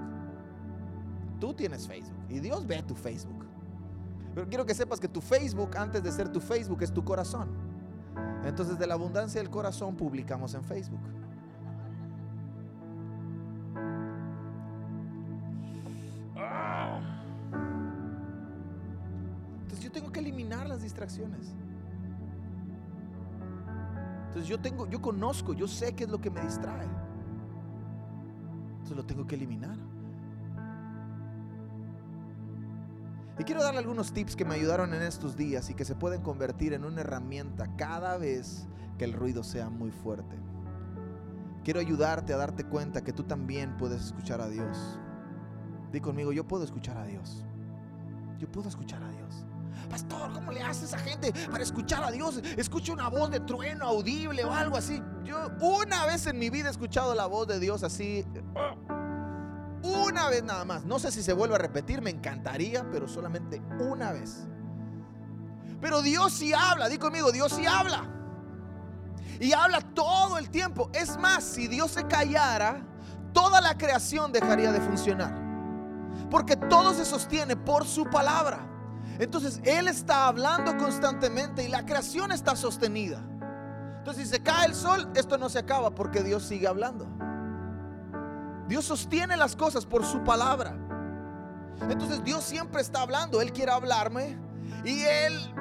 [1.40, 3.39] Tú tienes Facebook y Dios ve tu Facebook.
[4.34, 7.48] Pero quiero que sepas que tu Facebook, antes de ser tu Facebook, es tu corazón.
[8.44, 11.00] Entonces, de la abundancia del corazón, publicamos en Facebook.
[19.62, 21.52] Entonces, yo tengo que eliminar las distracciones.
[24.28, 26.86] Entonces, yo tengo, yo conozco, yo sé qué es lo que me distrae.
[28.72, 29.76] Entonces, lo tengo que eliminar.
[33.40, 36.20] Y quiero darle algunos tips que me ayudaron en estos días y que se pueden
[36.20, 38.66] convertir en una herramienta cada vez
[38.98, 40.36] que el ruido sea muy fuerte.
[41.64, 45.00] Quiero ayudarte a darte cuenta que tú también puedes escuchar a Dios.
[45.90, 47.42] Di conmigo, yo puedo escuchar a Dios.
[48.38, 49.46] Yo puedo escuchar a Dios.
[49.88, 52.42] Pastor, ¿cómo le hace esa gente para escuchar a Dios?
[52.58, 55.02] Escucha una voz de trueno audible o algo así.
[55.24, 58.22] Yo una vez en mi vida he escuchado la voz de Dios así.
[60.10, 60.84] Una vez nada más.
[60.84, 64.44] No sé si se vuelve a repetir, me encantaría, pero solamente una vez.
[65.80, 68.04] Pero Dios sí habla, di conmigo, Dios sí habla.
[69.38, 70.90] Y habla todo el tiempo.
[70.92, 72.84] Es más, si Dios se callara,
[73.32, 75.32] toda la creación dejaría de funcionar.
[76.28, 78.66] Porque todo se sostiene por su palabra.
[79.20, 83.22] Entonces Él está hablando constantemente y la creación está sostenida.
[83.98, 87.06] Entonces si se cae el sol, esto no se acaba porque Dios sigue hablando.
[88.70, 90.76] Dios sostiene las cosas por su palabra.
[91.90, 93.40] Entonces Dios siempre está hablando.
[93.40, 94.38] Él quiere hablarme
[94.84, 95.52] y Él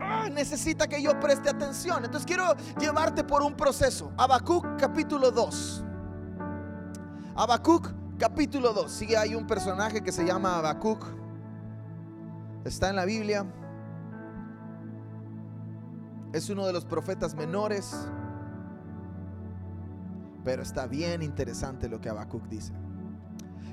[0.00, 2.04] ah, necesita que yo preste atención.
[2.04, 4.10] Entonces quiero llevarte por un proceso.
[4.16, 5.84] Habacuc capítulo 2.
[7.36, 8.90] Habacuc capítulo 2.
[8.90, 11.06] Sigue hay un personaje que se llama Habacuc.
[12.64, 13.46] Está en la Biblia.
[16.32, 17.94] Es uno de los profetas menores.
[20.44, 22.72] Pero está bien interesante lo que Habacuc dice.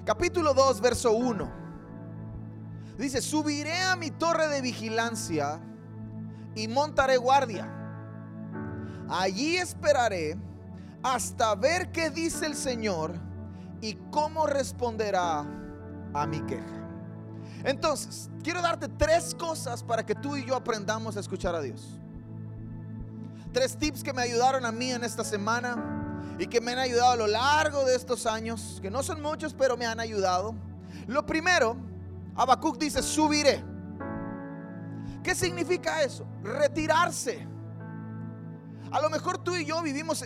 [0.05, 1.51] Capítulo 2, verso 1.
[2.97, 5.59] Dice, subiré a mi torre de vigilancia
[6.55, 7.67] y montaré guardia.
[9.07, 10.37] Allí esperaré
[11.01, 13.13] hasta ver qué dice el Señor
[13.81, 15.45] y cómo responderá
[16.13, 16.79] a mi queja.
[17.63, 21.99] Entonces, quiero darte tres cosas para que tú y yo aprendamos a escuchar a Dios.
[23.51, 25.98] Tres tips que me ayudaron a mí en esta semana
[26.39, 29.53] y que me han ayudado a lo largo de estos años, que no son muchos,
[29.53, 30.55] pero me han ayudado.
[31.05, 31.75] Lo primero,
[32.35, 33.61] Habacuc dice, subiré.
[35.21, 36.25] ¿Qué significa eso?
[36.41, 37.45] Retirarse.
[38.91, 40.23] A lo mejor tú y yo vivimos,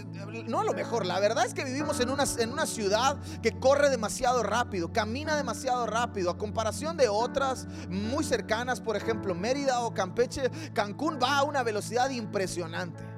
[0.48, 3.60] no a lo mejor, la verdad es que vivimos en una, en una ciudad que
[3.60, 9.82] corre demasiado rápido, camina demasiado rápido, a comparación de otras muy cercanas, por ejemplo Mérida
[9.82, 13.13] o Campeche, Cancún va a una velocidad impresionante.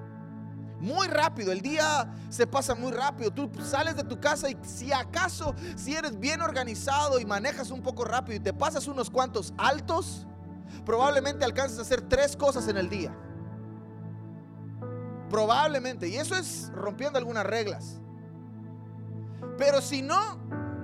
[0.79, 3.31] Muy rápido, el día se pasa muy rápido.
[3.31, 7.81] Tú sales de tu casa y si acaso, si eres bien organizado y manejas un
[7.81, 10.27] poco rápido y te pasas unos cuantos altos,
[10.85, 13.15] probablemente alcances a hacer tres cosas en el día.
[15.29, 16.07] Probablemente.
[16.07, 17.99] Y eso es rompiendo algunas reglas.
[19.57, 20.19] Pero si no,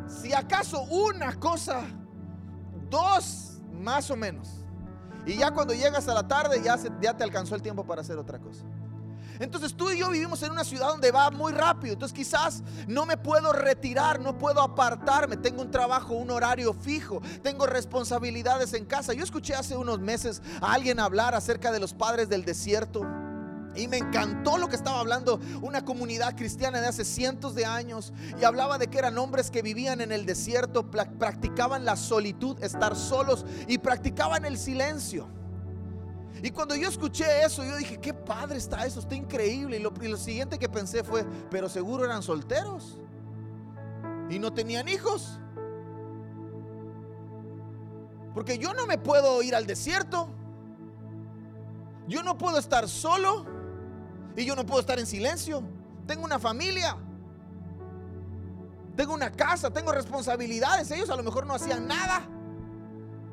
[0.08, 1.82] si acaso una cosa,
[2.90, 4.50] dos más o menos.
[5.26, 8.18] Y ya cuando llegas a la tarde ya, ya te alcanzó el tiempo para hacer
[8.18, 8.64] otra cosa.
[9.40, 11.94] Entonces tú y yo vivimos en una ciudad donde va muy rápido.
[11.94, 15.38] Entonces quizás no me puedo retirar, no puedo apartarme.
[15.38, 17.22] Tengo un trabajo, un horario fijo.
[17.42, 19.14] Tengo responsabilidades en casa.
[19.14, 23.06] Yo escuché hace unos meses a alguien hablar acerca de los padres del desierto.
[23.76, 28.12] Y me encantó lo que estaba hablando una comunidad cristiana de hace cientos de años.
[28.40, 32.96] Y hablaba de que eran hombres que vivían en el desierto, practicaban la solitud, estar
[32.96, 35.30] solos y practicaban el silencio.
[36.44, 39.78] Y cuando yo escuché eso, yo dije, qué padre está eso, está increíble.
[39.78, 42.98] Y lo, y lo siguiente que pensé fue, pero seguro eran solteros.
[44.30, 45.40] Y no tenían hijos.
[48.34, 50.30] Porque yo no me puedo ir al desierto.
[52.08, 53.46] Yo no puedo estar solo.
[54.36, 55.62] Y yo no puedo estar en silencio.
[56.08, 56.98] Tengo una familia.
[58.96, 60.90] Tengo una casa, tengo responsabilidades.
[60.90, 62.24] Ellos a lo mejor no hacían nada.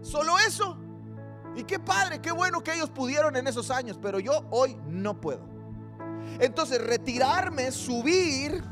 [0.03, 0.77] Solo eso.
[1.59, 5.21] Y qué padre, qué bueno que ellos pudieron en esos años, pero yo hoy no
[5.21, 5.41] puedo.
[6.39, 8.63] Entonces retirarme, subir,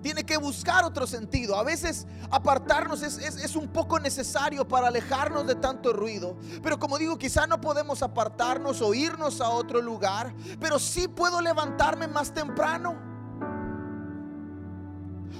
[0.00, 1.56] tiene que buscar otro sentido.
[1.56, 6.38] A veces apartarnos es, un poco necesario para alejarnos de tanto ruido.
[6.62, 10.34] Pero como digo, quizá no podemos apartarnos o irnos a otro lugar.
[10.58, 12.96] Pero sí puedo levantarme más temprano.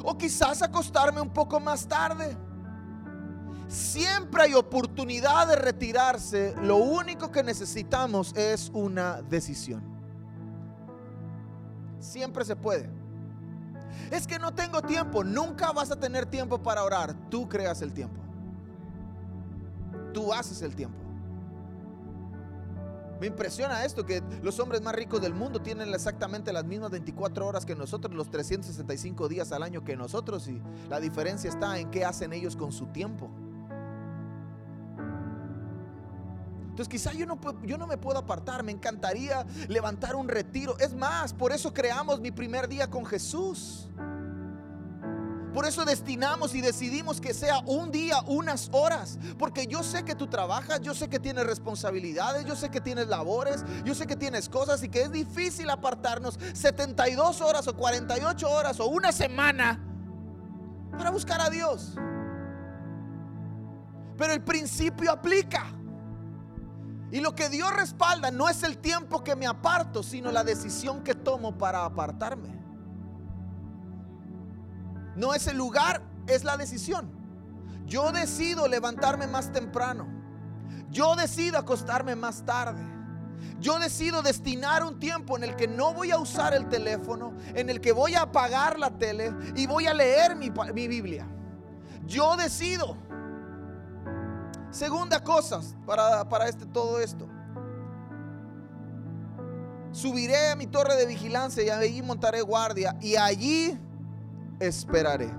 [0.03, 2.37] O quizás acostarme un poco más tarde.
[3.71, 6.57] Siempre hay oportunidad de retirarse.
[6.61, 9.81] Lo único que necesitamos es una decisión.
[12.01, 12.91] Siempre se puede.
[14.11, 15.23] Es que no tengo tiempo.
[15.23, 17.15] Nunca vas a tener tiempo para orar.
[17.31, 18.21] Tú creas el tiempo.
[20.13, 20.99] Tú haces el tiempo.
[23.21, 27.47] Me impresiona esto, que los hombres más ricos del mundo tienen exactamente las mismas 24
[27.47, 31.91] horas que nosotros, los 365 días al año que nosotros, y la diferencia está en
[31.91, 33.31] qué hacen ellos con su tiempo.
[36.81, 40.79] Entonces quizá yo no, yo no me puedo apartar, me encantaría levantar un retiro.
[40.79, 43.91] Es más, por eso creamos mi primer día con Jesús.
[45.53, 49.19] Por eso destinamos y decidimos que sea un día, unas horas.
[49.39, 53.09] Porque yo sé que tú trabajas, yo sé que tienes responsabilidades, yo sé que tienes
[53.09, 58.51] labores, yo sé que tienes cosas y que es difícil apartarnos 72 horas o 48
[58.51, 59.79] horas o una semana
[60.97, 61.93] para buscar a Dios.
[64.17, 65.75] Pero el principio aplica.
[67.13, 71.03] Y lo que Dios respalda no es el tiempo que me aparto, sino la decisión
[71.03, 72.61] que tomo para apartarme.
[75.17, 77.11] No es el lugar, es la decisión.
[77.85, 80.07] Yo decido levantarme más temprano.
[80.91, 82.81] Yo decido acostarme más tarde.
[83.59, 87.69] Yo decido destinar un tiempo en el que no voy a usar el teléfono, en
[87.69, 91.27] el que voy a apagar la tele y voy a leer mi, mi Biblia.
[92.07, 92.97] Yo decido.
[94.71, 97.27] Segunda cosa para, para este, todo esto.
[99.93, 103.77] Subiré a mi torre de vigilancia y allí montaré guardia y allí
[104.61, 105.31] esperaré.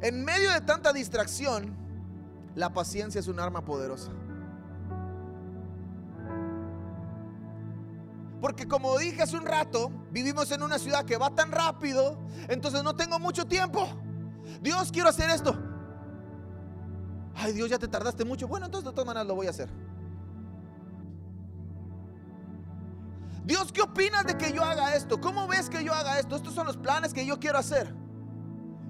[0.00, 1.76] En medio de tanta distracción,
[2.54, 4.10] la paciencia es un arma poderosa.
[8.40, 12.82] Porque como dije hace un rato, vivimos en una ciudad que va tan rápido, entonces
[12.82, 13.86] no tengo mucho tiempo.
[14.62, 15.69] Dios, quiero hacer esto.
[17.34, 18.48] Ay, Dios, ya te tardaste mucho.
[18.48, 19.68] Bueno, entonces de todas maneras lo voy a hacer.
[23.44, 25.20] Dios, ¿qué opinas de que yo haga esto?
[25.20, 26.36] ¿Cómo ves que yo haga esto?
[26.36, 27.94] Estos son los planes que yo quiero hacer.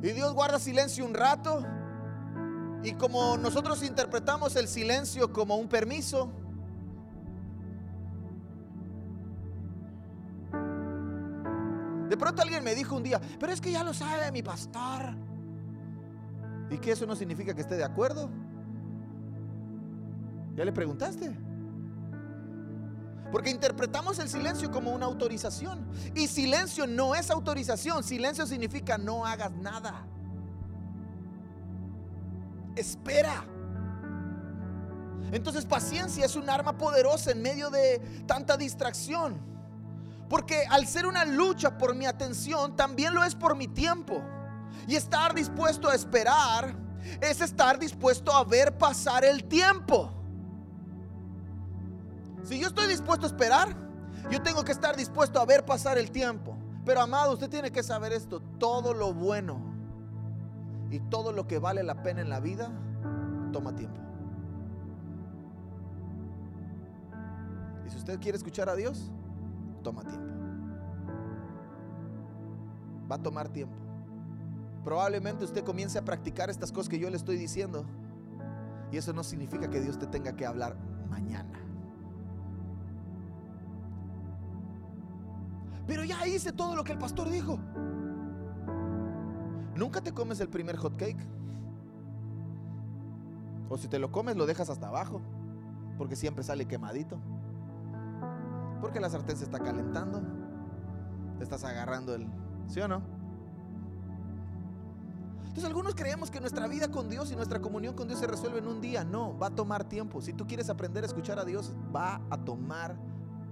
[0.03, 1.65] Y Dios guarda silencio un rato.
[2.83, 6.33] Y como nosotros interpretamos el silencio como un permiso,
[12.11, 15.15] De pronto alguien me dijo un día, pero es que ya lo sabe mi pastor.
[16.71, 18.31] ¿Y que eso no significa que esté de acuerdo?
[20.55, 21.37] ¿Ya le preguntaste?
[23.33, 25.87] Porque interpretamos el silencio como una autorización.
[26.15, 28.03] Y silencio no es autorización.
[28.03, 30.07] Silencio significa no hagas nada.
[32.77, 33.45] Espera.
[35.33, 39.39] Entonces paciencia es un arma poderosa en medio de tanta distracción.
[40.29, 44.23] Porque al ser una lucha por mi atención, también lo es por mi tiempo.
[44.87, 46.75] Y estar dispuesto a esperar
[47.21, 50.13] es estar dispuesto a ver pasar el tiempo.
[52.43, 53.77] Si yo estoy dispuesto a esperar,
[54.31, 56.57] yo tengo que estar dispuesto a ver pasar el tiempo.
[56.85, 59.61] Pero amado, usted tiene que saber esto, todo lo bueno
[60.91, 62.71] y todo lo que vale la pena en la vida
[63.53, 64.01] toma tiempo.
[67.87, 69.11] Y si usted quiere escuchar a Dios,
[69.83, 70.27] toma tiempo.
[73.11, 73.90] Va a tomar tiempo.
[74.85, 77.85] Probablemente usted comience a practicar estas cosas que yo le estoy diciendo.
[78.91, 80.77] Y eso no significa que Dios te tenga que hablar
[81.09, 81.53] mañana.
[85.87, 87.59] Pero ya hice todo lo que el pastor dijo.
[89.77, 91.27] Nunca te comes el primer hot cake.
[93.69, 95.21] O si te lo comes, lo dejas hasta abajo.
[95.99, 97.19] Porque siempre sale quemadito.
[98.81, 100.23] Porque la sartén se está calentando.
[101.39, 102.27] Te estás agarrando el...
[102.67, 103.20] ¿Sí o no?
[105.51, 108.61] Entonces algunos creemos que nuestra vida con Dios y nuestra comunión con Dios se resuelve
[108.61, 109.03] en un día.
[109.03, 110.23] No, va a tomar tiempo.
[110.23, 112.97] Si tú quieres aprender a escuchar a Dios, va a tomar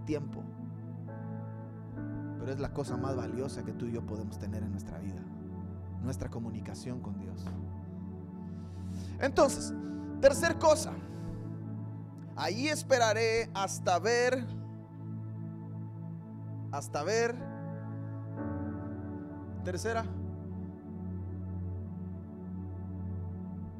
[0.06, 0.42] tiempo.
[2.38, 5.20] Pero es la cosa más valiosa que tú y yo podemos tener en nuestra vida.
[6.02, 7.44] Nuestra comunicación con Dios.
[9.18, 9.74] Entonces,
[10.20, 10.92] tercer cosa.
[12.36, 14.46] Ahí esperaré hasta ver
[16.72, 17.34] hasta ver.
[19.64, 20.04] Tercera.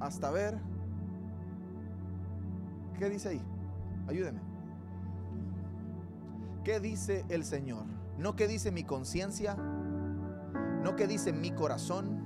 [0.01, 0.59] Hasta ver.
[2.99, 3.43] ¿Qué dice ahí?
[4.09, 4.41] Ayúdeme.
[6.65, 7.85] ¿Qué dice el Señor?
[8.19, 12.21] No qué dice mi conciencia, no qué dice mi corazón,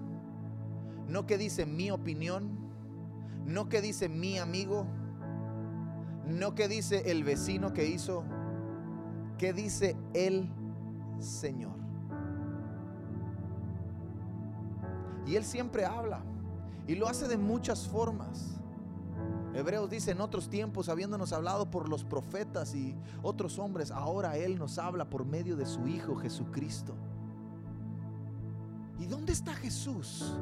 [1.07, 2.51] no qué dice mi opinión,
[3.45, 4.87] no qué dice mi amigo,
[6.27, 8.25] no qué dice el vecino que hizo
[9.43, 10.49] ¿Qué dice el
[11.19, 11.75] Señor?
[15.27, 16.23] Y Él siempre habla.
[16.87, 18.59] Y lo hace de muchas formas.
[19.55, 24.59] Hebreos dice en otros tiempos, habiéndonos hablado por los profetas y otros hombres, ahora Él
[24.59, 26.95] nos habla por medio de su Hijo Jesucristo.
[28.99, 30.35] ¿Y dónde está Jesús?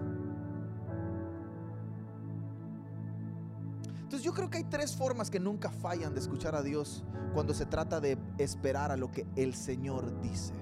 [4.02, 7.54] Entonces yo creo que hay tres formas que nunca fallan de escuchar a Dios cuando
[7.54, 10.52] se trata de esperar a lo que el Señor dice.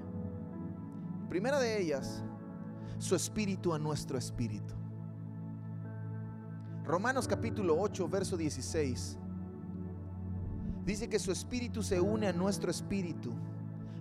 [1.28, 2.22] Primera de ellas,
[2.98, 4.77] su espíritu a nuestro espíritu.
[6.88, 9.18] Romanos capítulo 8, verso 16.
[10.86, 13.34] Dice que su espíritu se une a nuestro espíritu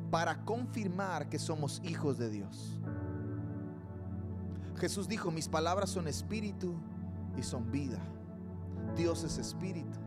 [0.09, 2.79] para confirmar que somos hijos de Dios.
[4.77, 6.75] Jesús dijo, mis palabras son espíritu
[7.35, 7.99] y son vida.
[8.95, 9.99] Dios es espíritu.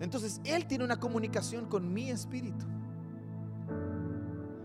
[0.00, 2.66] Entonces Él tiene una comunicación con mi espíritu.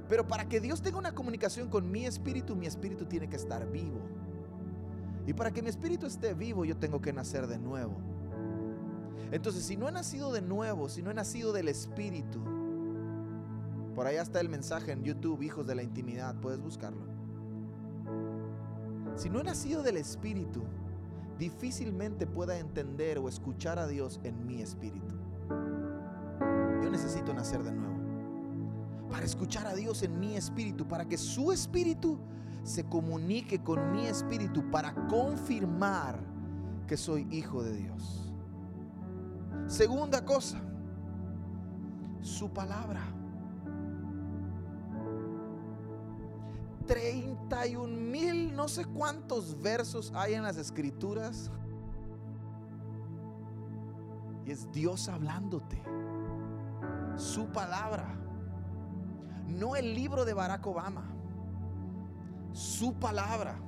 [0.09, 3.69] Pero para que Dios tenga una comunicación con mi espíritu, mi espíritu tiene que estar
[3.69, 4.12] vivo.
[5.25, 7.95] Y para que mi espíritu esté vivo, yo tengo que nacer de nuevo.
[9.31, 12.39] Entonces, si no he nacido de nuevo, si no he nacido del espíritu,
[13.95, 17.05] por allá está el mensaje en YouTube, hijos de la intimidad, puedes buscarlo.
[19.15, 20.63] Si no he nacido del espíritu,
[21.37, 25.15] difícilmente pueda entender o escuchar a Dios en mi espíritu.
[26.83, 27.93] Yo necesito nacer de nuevo.
[29.09, 32.17] Para escuchar a Dios en mi espíritu, para que su espíritu
[32.63, 36.19] se comunique con mi espíritu, para confirmar
[36.87, 38.33] que soy hijo de Dios.
[39.67, 40.59] Segunda cosa,
[42.21, 43.01] su palabra.
[46.87, 51.49] 31 mil, no sé cuántos versos hay en las escrituras.
[54.45, 55.81] Y es Dios hablándote.
[57.15, 58.13] Su palabra.
[59.47, 61.12] No el libro de Barack Obama.
[62.53, 63.59] Su palabra.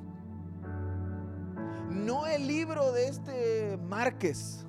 [1.89, 4.65] No el libro de este Márquez.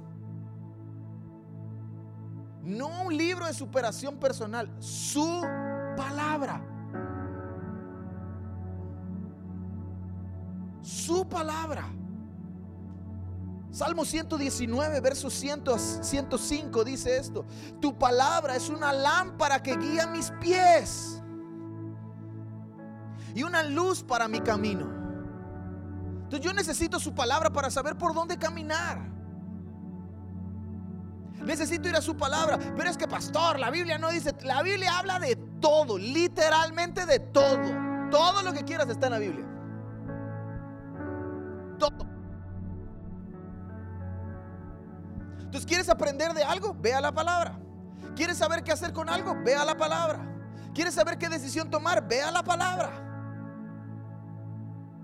[2.63, 5.43] No un libro de superación personal, su
[5.97, 6.61] palabra.
[10.83, 11.93] Su palabra.
[13.71, 17.45] Salmo 119, verso 105 dice esto.
[17.81, 21.23] Tu palabra es una lámpara que guía mis pies
[23.37, 24.87] y una luz para mi camino.
[26.23, 28.99] Entonces yo necesito su palabra para saber por dónde caminar.
[31.45, 32.59] Necesito ir a su palabra.
[32.75, 37.21] Pero es que, pastor, la Biblia no dice, la Biblia habla de todo, literalmente de
[37.21, 38.09] todo.
[38.11, 39.47] Todo lo que quieras está en la Biblia.
[41.79, 42.07] Todo.
[45.41, 46.75] Entonces, ¿quieres aprender de algo?
[46.81, 47.59] Ve a la palabra.
[48.17, 49.37] ¿Quieres saber qué hacer con algo?
[49.45, 50.21] Ve a la palabra.
[50.73, 52.09] ¿Quieres saber qué decisión tomar?
[52.09, 53.06] Ve a la palabra.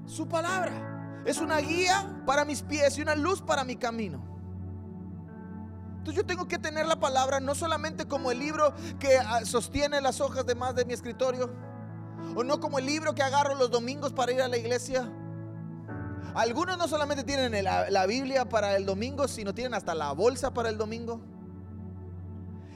[0.07, 4.33] Su palabra es una guía para mis pies y una luz para mi camino.
[5.99, 10.01] Entonces yo tengo que tener la palabra no solamente como el libro que ah, sostiene
[10.01, 11.49] las hojas de más de mi escritorio,
[12.35, 15.09] o no como el libro que agarro los domingos para ir a la iglesia.
[16.35, 20.71] Algunos no solamente tienen la, Biblia para el domingo, sino tienen hasta la bolsa para
[20.71, 21.21] el domingo.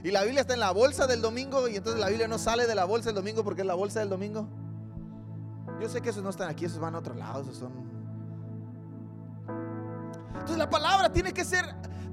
[0.04, 2.66] Y la Biblia está en la bolsa del domingo y entonces la Biblia no sale
[2.66, 4.46] de la bolsa del domingo porque es la bolsa del domingo.
[5.80, 7.72] Yo sé que esos no están aquí, esos van a otro lado, esos son...
[10.32, 11.64] Entonces la palabra tiene que ser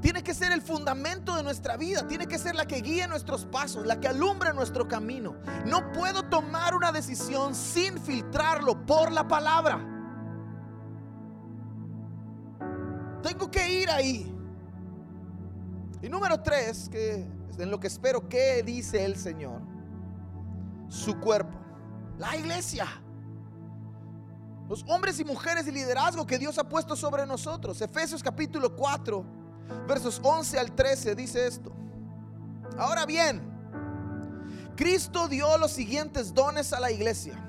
[0.03, 3.45] tiene que ser el fundamento de nuestra vida, tiene que ser la que guíe nuestros
[3.45, 5.37] pasos, la que alumbre nuestro camino.
[5.65, 9.79] No puedo tomar una decisión sin filtrarlo por la palabra.
[13.21, 14.29] Tengo que ir ahí.
[16.01, 17.25] Y número tres, que
[17.57, 19.61] en lo que espero que dice el Señor,
[20.89, 21.57] su cuerpo,
[22.17, 22.87] la iglesia.
[24.69, 27.81] Los hombres y mujeres de liderazgo que Dios ha puesto sobre nosotros.
[27.81, 29.43] Efesios capítulo 4
[29.87, 31.71] versos 11 al 13 dice esto.
[32.77, 33.41] Ahora bien,
[34.75, 37.39] Cristo dio los siguientes dones a la iglesia.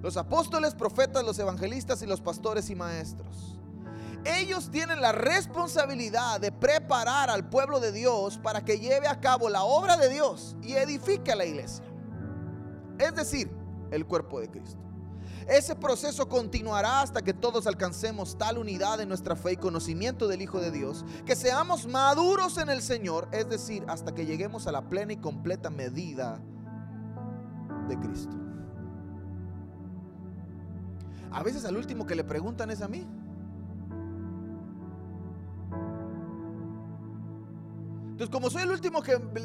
[0.00, 3.58] Los apóstoles, profetas, los evangelistas y los pastores y maestros.
[4.24, 9.48] Ellos tienen la responsabilidad de preparar al pueblo de Dios para que lleve a cabo
[9.48, 11.84] la obra de Dios y edifique a la iglesia.
[12.98, 13.50] Es decir,
[13.90, 14.87] el cuerpo de Cristo.
[15.48, 20.42] Ese proceso continuará hasta que todos alcancemos tal unidad en nuestra fe y conocimiento del
[20.42, 24.72] Hijo de Dios, que seamos maduros en el Señor, es decir, hasta que lleguemos a
[24.72, 26.38] la plena y completa medida
[27.88, 28.36] de Cristo.
[31.32, 33.06] A veces al último que le preguntan es a mí.
[38.18, 39.00] Entonces, como soy el último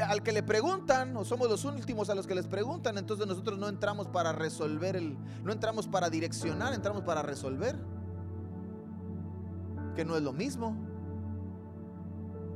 [0.10, 3.60] al que le preguntan, o somos los últimos a los que les preguntan, entonces nosotros
[3.60, 7.78] no entramos para resolver el, no entramos para direccionar, entramos para resolver.
[9.96, 10.76] Que no es lo mismo.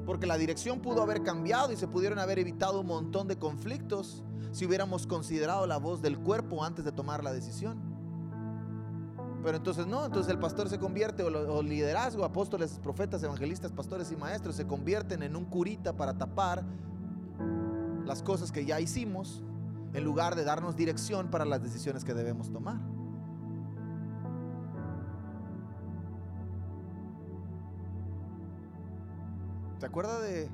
[0.07, 4.23] Porque la dirección pudo haber cambiado y se pudieron haber evitado un montón de conflictos
[4.53, 7.86] si hubiéramos considerado la voz del cuerpo antes de tomar la decisión.
[9.43, 14.15] Pero entonces no, entonces el pastor se convierte, o, liderazgo, apóstoles, profetas, evangelistas, pastores y
[14.15, 16.63] maestros se convierten en un curita para tapar
[18.05, 19.43] las cosas que ya hicimos,
[19.93, 22.77] en lugar de darnos dirección para las decisiones que debemos tomar.
[29.79, 30.49] ¿Se acuerda de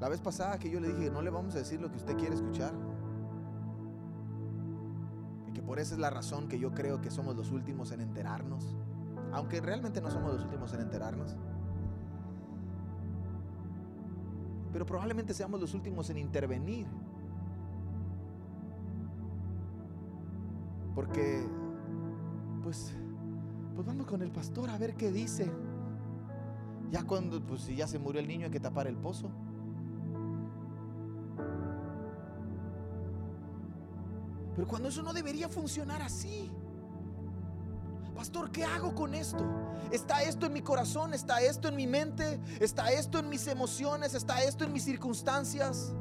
[0.00, 2.16] la vez pasada que yo le dije, no le vamos a decir lo que usted
[2.16, 2.72] quiere escuchar?
[5.68, 8.74] Por esa es la razón que yo creo que somos los últimos en enterarnos.
[9.32, 11.36] Aunque realmente no somos los últimos en enterarnos.
[14.72, 16.86] Pero probablemente seamos los últimos en intervenir.
[20.94, 21.46] Porque,
[22.62, 22.94] pues,
[23.74, 25.52] pues vamos con el pastor a ver qué dice.
[26.90, 29.30] Ya cuando, pues si ya se murió el niño hay que tapar el pozo.
[34.58, 36.50] Pero cuando eso no debería funcionar así.
[38.16, 39.38] Pastor, ¿qué hago con esto?
[39.92, 41.14] ¿Está esto en mi corazón?
[41.14, 42.40] ¿Está esto en mi mente?
[42.58, 44.14] ¿Está esto en mis emociones?
[44.14, 45.92] ¿Está esto en mis circunstancias?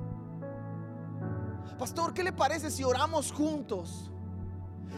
[1.78, 4.10] Pastor, ¿qué le parece si oramos juntos?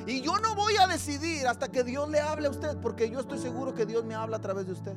[0.08, 3.20] Y yo no voy a decidir hasta que Dios le hable a usted, porque yo
[3.20, 4.96] estoy seguro que Dios me habla a través de usted.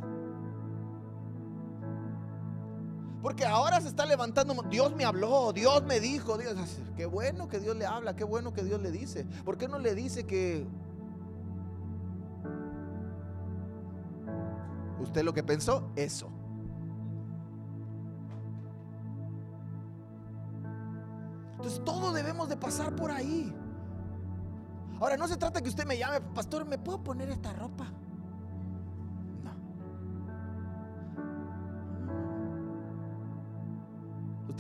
[3.23, 6.57] Porque ahora se está levantando, Dios me habló, Dios me dijo, Dios,
[6.97, 9.25] qué bueno que Dios le habla, qué bueno que Dios le dice.
[9.45, 10.67] ¿Por qué no le dice que
[15.01, 15.89] usted lo que pensó?
[15.95, 16.29] Eso.
[21.53, 23.55] Entonces todo debemos de pasar por ahí.
[24.99, 27.87] Ahora no se trata que usted me llame, pastor, ¿me puedo poner esta ropa?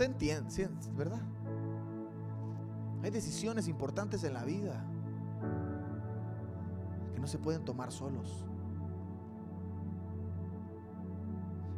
[0.03, 0.90] Usted entiende.
[0.96, 1.20] ¿verdad?
[3.05, 4.84] Hay decisiones importantes en la vida
[7.14, 8.44] que no se pueden tomar solos.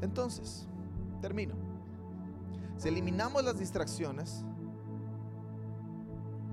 [0.00, 0.66] Entonces,
[1.20, 1.54] termino.
[2.78, 4.42] Si eliminamos las distracciones,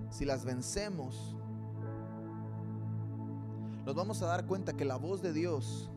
[0.09, 1.37] si las vencemos,
[3.85, 5.89] nos vamos a dar cuenta que la voz de Dios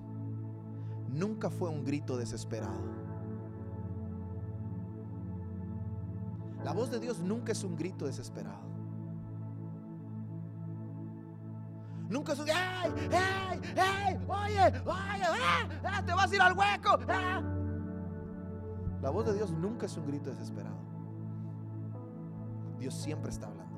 [1.08, 3.03] nunca fue un grito desesperado.
[6.64, 8.64] La voz de Dios nunca es un grito desesperado.
[12.08, 12.92] Nunca es un ¡ay!
[13.12, 13.60] ¡ay!
[13.76, 14.14] ¡ay!
[14.26, 14.80] ¡oye!
[14.80, 15.24] ¡oye!
[15.42, 15.68] ¡ah!
[15.84, 16.02] ¡ah!
[16.04, 16.98] ¡te vas a ir al hueco!
[17.08, 17.42] ¡ah!
[19.02, 20.78] La voz de Dios nunca es un grito desesperado.
[22.78, 23.74] Dios siempre está hablando.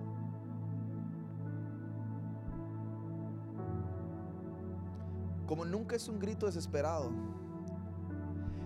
[5.47, 7.11] Como nunca es un grito desesperado,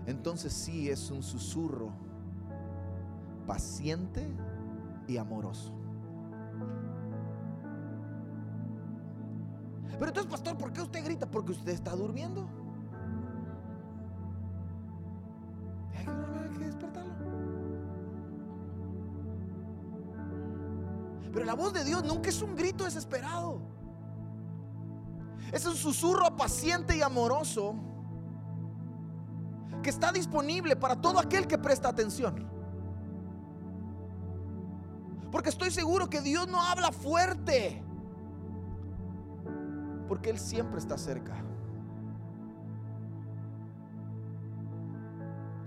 [0.07, 2.10] entonces sí es un susurro
[3.47, 4.26] paciente
[5.07, 5.72] y amoroso.
[9.99, 11.30] Pero entonces, pastor, ¿por qué usted grita?
[11.30, 12.49] Porque usted está durmiendo.
[15.95, 17.12] Hay que despertarlo.
[21.32, 23.61] Pero la voz de Dios nunca es un grito desesperado.
[25.53, 27.74] Es un susurro paciente y amoroso
[29.82, 32.60] que está disponible para todo aquel que presta atención.
[35.31, 37.83] Porque estoy seguro que Dios no habla fuerte.
[40.09, 41.45] Porque Él siempre está cerca.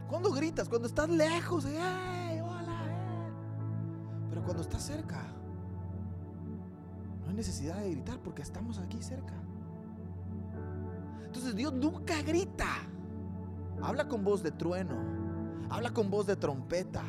[0.09, 2.83] Cuando gritas, cuando estás lejos, hola,
[4.29, 5.23] pero cuando estás cerca,
[7.21, 9.33] no hay necesidad de gritar porque estamos aquí cerca.
[11.25, 12.67] Entonces Dios nunca grita.
[13.81, 14.95] Habla con voz de trueno.
[15.71, 17.01] Habla con voz de trompeta.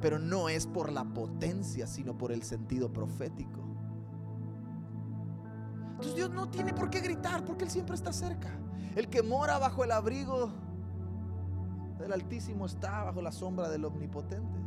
[0.00, 3.60] Pero no es por la potencia, sino por el sentido profético.
[5.90, 8.50] Entonces Dios no tiene por qué gritar porque Él siempre está cerca.
[8.94, 10.52] El que mora bajo el abrigo
[11.98, 14.58] del Altísimo está bajo la sombra del Omnipotente.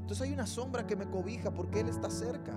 [0.00, 2.54] Entonces hay una sombra que me cobija porque Él está cerca.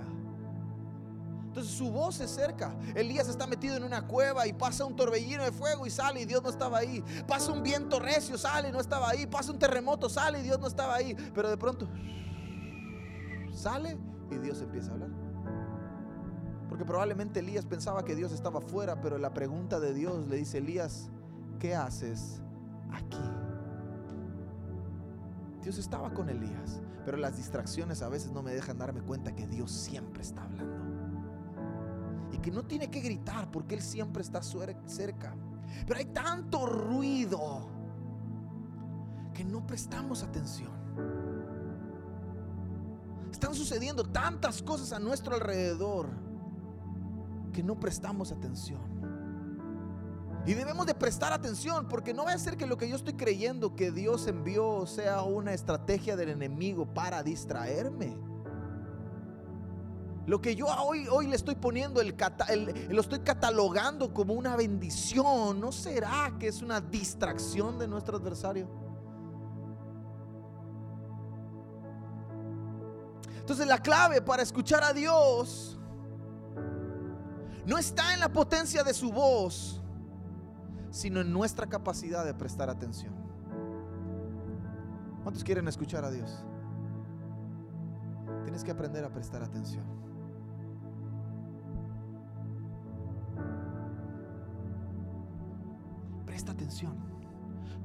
[1.58, 2.72] Entonces su voz se cerca.
[2.94, 6.24] Elías está metido en una cueva y pasa un torbellino de fuego y sale y
[6.24, 7.02] Dios no estaba ahí.
[7.26, 9.26] Pasa un viento recio, sale y no estaba ahí.
[9.26, 11.16] Pasa un terremoto, sale y Dios no estaba ahí.
[11.34, 11.88] Pero de pronto
[13.52, 13.98] sale
[14.30, 15.10] y Dios empieza a hablar.
[16.68, 20.58] Porque probablemente Elías pensaba que Dios estaba fuera, pero la pregunta de Dios le dice,
[20.58, 21.08] Elías,
[21.58, 22.40] ¿qué haces
[22.92, 23.18] aquí?
[25.64, 29.48] Dios estaba con Elías, pero las distracciones a veces no me dejan darme cuenta que
[29.48, 30.87] Dios siempre está hablando
[32.42, 35.34] que no tiene que gritar porque Él siempre está cerca.
[35.86, 37.68] Pero hay tanto ruido
[39.34, 40.72] que no prestamos atención.
[43.30, 46.08] Están sucediendo tantas cosas a nuestro alrededor
[47.52, 48.80] que no prestamos atención.
[50.46, 53.14] Y debemos de prestar atención porque no va a ser que lo que yo estoy
[53.14, 58.16] creyendo que Dios envió sea una estrategia del enemigo para distraerme.
[60.28, 62.14] Lo que yo hoy, le estoy poniendo, el,
[62.90, 68.68] lo estoy catalogando como una bendición, ¿no será que es una distracción de nuestro adversario?
[73.38, 75.78] Entonces la clave para escuchar a Dios
[77.64, 79.80] no está en la potencia de su voz,
[80.90, 83.14] sino en nuestra capacidad de prestar atención.
[85.22, 86.44] ¿Cuántos quieren escuchar a Dios?
[88.42, 90.07] Tienes que aprender a prestar atención.
[96.38, 96.92] Presta atención.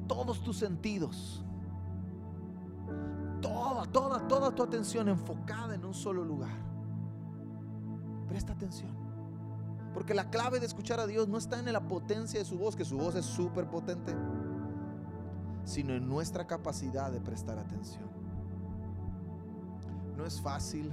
[0.07, 1.43] Todos tus sentidos.
[3.41, 6.55] Toda, toda, toda tu atención enfocada en un solo lugar.
[8.27, 8.91] Presta atención.
[9.91, 12.75] Porque la clave de escuchar a Dios no está en la potencia de su voz,
[12.75, 14.15] que su voz es súper potente,
[15.65, 18.07] sino en nuestra capacidad de prestar atención.
[20.15, 20.91] No es fácil.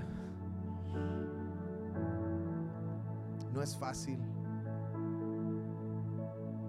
[3.52, 4.18] No es fácil,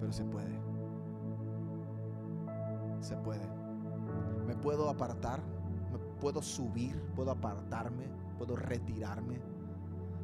[0.02, 0.71] pero se puede
[3.12, 3.46] se puede.
[4.48, 5.42] Me puedo apartar,
[5.92, 8.06] me puedo subir, puedo apartarme,
[8.38, 9.42] puedo retirarme.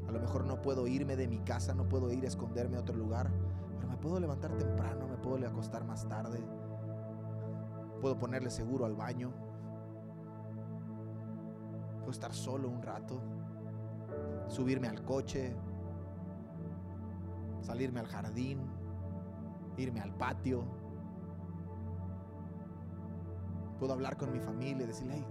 [0.08, 2.80] A lo mejor no puedo irme de mi casa, no puedo ir a esconderme a
[2.80, 3.30] otro lugar,
[3.76, 6.40] pero me puedo levantar temprano, me puedo acostar más tarde.
[8.00, 9.34] Puedo ponerle seguro al baño.
[12.00, 13.20] Puedo estar solo un rato,
[14.48, 15.54] subirme al coche,
[17.60, 18.62] salirme al jardín,
[19.76, 20.64] irme al patio,
[23.80, 25.28] Puedo hablar con mi familia y decirle, hey,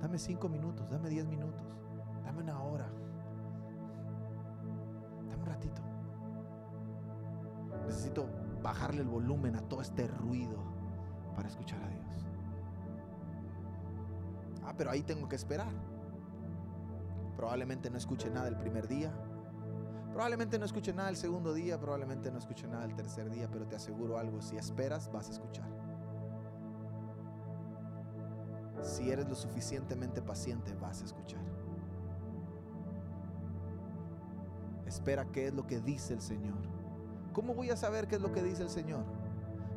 [0.00, 1.66] dame cinco minutos, dame diez minutos,
[2.24, 2.88] dame una hora,
[5.28, 5.82] dame un ratito.
[7.86, 8.26] Necesito
[8.62, 10.62] bajarle el volumen a todo este ruido
[11.34, 12.26] para escuchar a Dios.
[14.64, 15.72] Ah, pero ahí tengo que esperar.
[17.36, 19.12] Probablemente no escuche nada el primer día.
[20.12, 21.80] Probablemente no escuche nada el segundo día.
[21.80, 23.48] Probablemente no escuche nada el tercer día.
[23.50, 25.87] Pero te aseguro algo, si esperas vas a escuchar.
[28.82, 31.42] Si eres lo suficientemente paciente vas a escuchar.
[34.86, 36.56] Espera qué es lo que dice el Señor.
[37.32, 39.04] ¿Cómo voy a saber qué es lo que dice el Señor?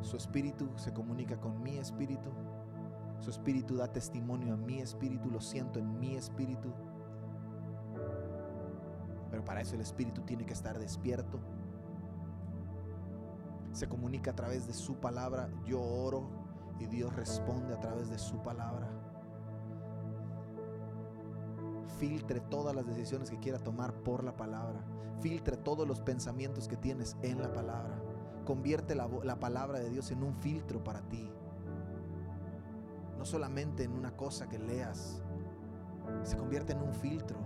[0.00, 2.30] Su espíritu se comunica con mi espíritu.
[3.20, 5.30] Su espíritu da testimonio a mi espíritu.
[5.30, 6.72] Lo siento en mi espíritu.
[9.30, 11.38] Pero para eso el espíritu tiene que estar despierto.
[13.72, 15.48] Se comunica a través de su palabra.
[15.64, 16.41] Yo oro
[16.78, 18.88] y Dios responde a través de su palabra.
[21.98, 24.84] Filtre todas las decisiones que quiera tomar por la palabra.
[25.20, 28.02] Filtre todos los pensamientos que tienes en la palabra.
[28.44, 31.30] Convierte la, la palabra de Dios en un filtro para ti.
[33.18, 35.22] No solamente en una cosa que leas.
[36.24, 37.38] Se convierte en un filtro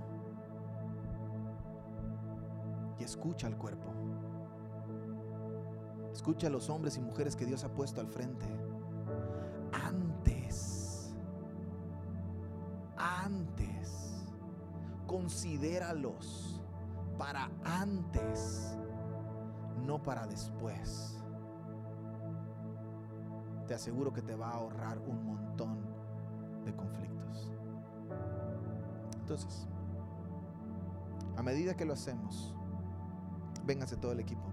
[2.99, 3.93] y escucha al cuerpo.
[6.13, 8.47] Escucha a los hombres y mujeres que Dios ha puesto al frente.
[9.85, 11.15] Antes,
[12.97, 14.27] antes,
[15.07, 16.63] considéralos
[17.19, 18.77] para antes,
[19.85, 21.23] no para después.
[23.67, 25.81] Te aseguro que te va a ahorrar un montón
[26.65, 27.53] de conflictos.
[29.19, 29.67] Entonces,
[31.37, 32.57] a medida que lo hacemos,
[33.67, 34.49] Vénganse todo el equipo.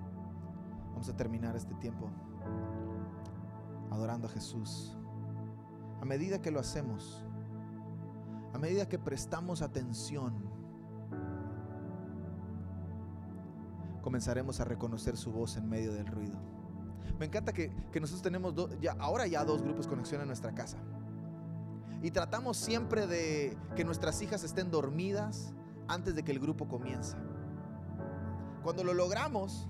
[0.89, 2.09] Vamos a terminar este tiempo
[3.91, 4.97] adorando a Jesús.
[6.03, 7.23] A medida que lo hacemos,
[8.53, 10.33] a medida que prestamos atención,
[14.01, 16.37] comenzaremos a reconocer su voz en medio del ruido.
[17.19, 20.77] Me encanta que, nosotros tenemos ya, ahora ya dos grupos conexión en nuestra casa.
[22.01, 25.53] Y tratamos siempre de que nuestras hijas estén dormidas
[25.87, 27.15] antes de que el grupo comience.
[28.61, 29.69] Cuando lo logramos,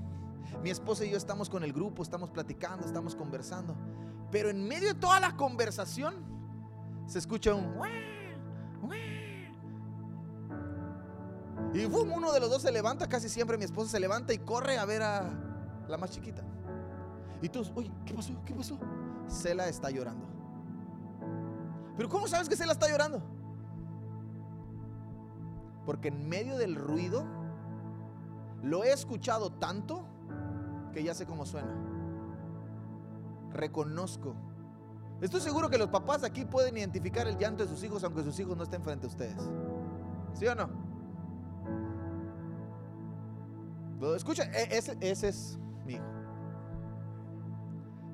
[0.64, 3.76] mi esposa y yo estamos con el grupo, estamos platicando, estamos conversando.
[4.34, 6.16] Pero en medio de toda la conversación
[7.06, 7.72] se escucha un...
[11.72, 14.40] Y boom, uno de los dos se levanta, casi siempre mi esposa se levanta y
[14.40, 15.32] corre a ver a
[15.88, 16.42] la más chiquita.
[17.44, 18.34] Y todos, oye, ¿qué pasó?
[18.44, 18.80] ¿Qué pasó?
[19.28, 20.26] Cela está llorando.
[21.96, 23.22] Pero ¿cómo sabes que Cela está llorando?
[25.86, 27.24] Porque en medio del ruido
[28.64, 30.08] lo he escuchado tanto
[30.92, 31.93] que ya sé cómo suena.
[33.54, 34.36] Reconozco.
[35.22, 38.38] Estoy seguro que los papás aquí pueden identificar el llanto de sus hijos aunque sus
[38.40, 39.42] hijos no estén frente a ustedes.
[40.34, 40.70] ¿Sí o no?
[44.00, 44.44] ¿Lo escucha?
[44.44, 46.04] E, ese, ese es mi hijo.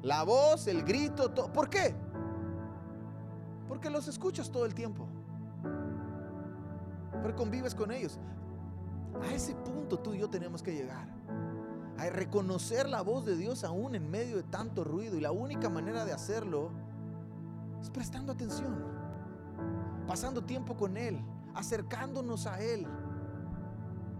[0.04, 1.52] La voz, el grito, todo.
[1.52, 1.96] ¿Por qué?
[3.68, 5.08] Porque los escuchas todo el tiempo.
[7.22, 8.20] Pero convives con ellos.
[9.22, 11.19] A ese punto tú y yo tenemos que llegar.
[12.00, 15.18] A reconocer la voz de Dios aún en medio de tanto ruido.
[15.18, 16.72] Y la única manera de hacerlo
[17.82, 18.84] es prestando atención.
[20.08, 21.22] Pasando tiempo con Él.
[21.54, 22.88] Acercándonos a Él.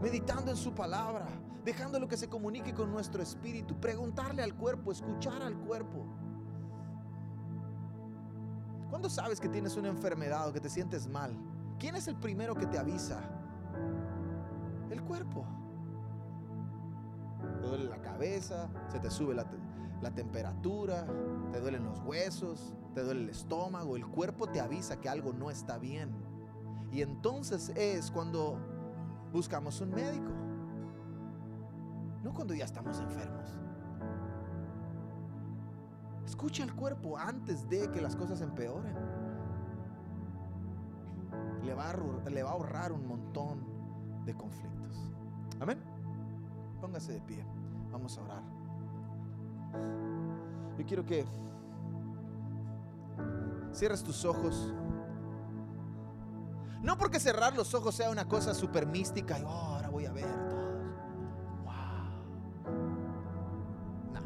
[0.02, 1.26] Meditando en su palabra.
[1.64, 3.80] Dejándolo que se comunique con nuestro espíritu.
[3.80, 4.92] Preguntarle al cuerpo.
[4.92, 6.06] Escuchar al cuerpo.
[8.90, 11.38] ¿Cuándo sabes que tienes una enfermedad o que te sientes mal?
[11.80, 13.22] ¿Quién es el primero que te avisa?
[14.92, 15.46] el cuerpo.
[17.60, 21.06] Te duele la cabeza, se te sube la, temperatura,
[21.52, 25.52] te duelen los huesos, te duele el estómago, el cuerpo te avisa que algo no
[25.52, 26.10] está bien.
[26.92, 28.58] Y entonces es cuando
[29.34, 30.32] buscamos un médico.
[32.24, 33.60] No cuando ya estamos enfermos.
[36.26, 38.96] Escucha el cuerpo antes de que las cosas empeoren.
[41.64, 43.66] Le va a, le va a ahorrar un montón
[44.26, 44.79] de conflictos.
[47.00, 47.46] Póngase de pie.
[47.94, 48.44] Vamos a orar.
[50.78, 51.26] Yo quiero que
[53.72, 54.74] cierres tus ojos.
[56.82, 60.12] No porque cerrar los ojos sea una cosa súper mística y oh, ahora voy a
[60.12, 60.84] ver todos.
[61.64, 62.74] Wow.
[64.14, 64.20] No.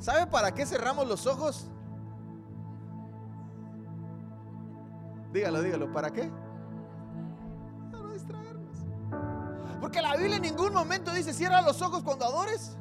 [0.00, 1.70] ¿Sabe para qué cerramos los ojos?
[5.32, 6.28] Dígalo, dígalo, ¿para qué?
[9.80, 12.76] Porque la Biblia en ningún momento dice cierra los ojos cuando adores.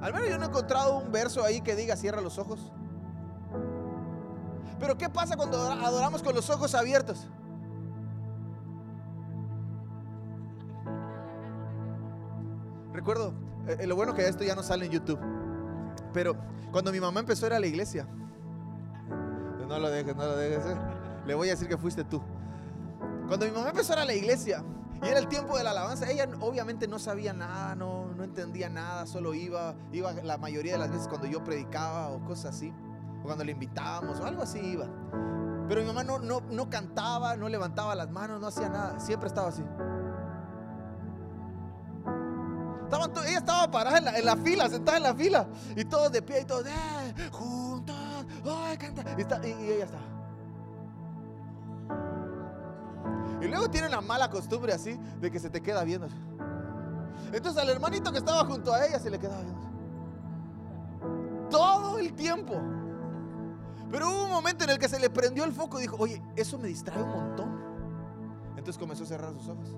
[0.00, 2.72] Al menos yo no he encontrado un verso ahí que diga cierra los ojos.
[4.78, 7.28] Pero ¿qué pasa cuando adoramos con los ojos abiertos?
[12.92, 13.34] Recuerdo,
[13.66, 15.20] eh, lo bueno que esto ya no sale en YouTube.
[16.12, 16.34] Pero
[16.72, 18.06] cuando mi mamá empezó a ir a la iglesia,
[19.68, 20.76] no lo dejes, no lo dejes, eh.
[21.26, 22.20] le voy a decir que fuiste tú.
[23.28, 24.64] Cuando mi mamá empezó a ir a la iglesia
[25.02, 28.68] y era el tiempo de la alabanza, ella obviamente no sabía nada, no, no entendía
[28.68, 32.72] nada, solo iba, iba la mayoría de las veces cuando yo predicaba o cosas así,
[33.20, 34.86] o cuando le invitábamos o algo así iba.
[35.68, 39.28] Pero mi mamá no, no, no cantaba, no levantaba las manos, no hacía nada, siempre
[39.28, 39.62] estaba así.
[43.26, 45.46] ella estaba parada en la, fila, sentada en la fila.
[45.76, 47.96] Y todos de pie y todos, eh, juntos,
[48.44, 49.04] ay, canta.
[49.16, 50.19] Y, y, ella estaba.
[53.40, 56.08] Y luego tiene la mala costumbre así de que se te queda viendo.
[57.32, 59.70] Entonces al hermanito que estaba junto a ella se le quedaba viendo.
[61.48, 62.60] Todo el tiempo.
[63.90, 66.22] Pero hubo un momento en el que se le prendió el foco y dijo, oye,
[66.36, 67.60] eso me distrae un montón.
[68.56, 69.76] Entonces comenzó a cerrar sus ojos.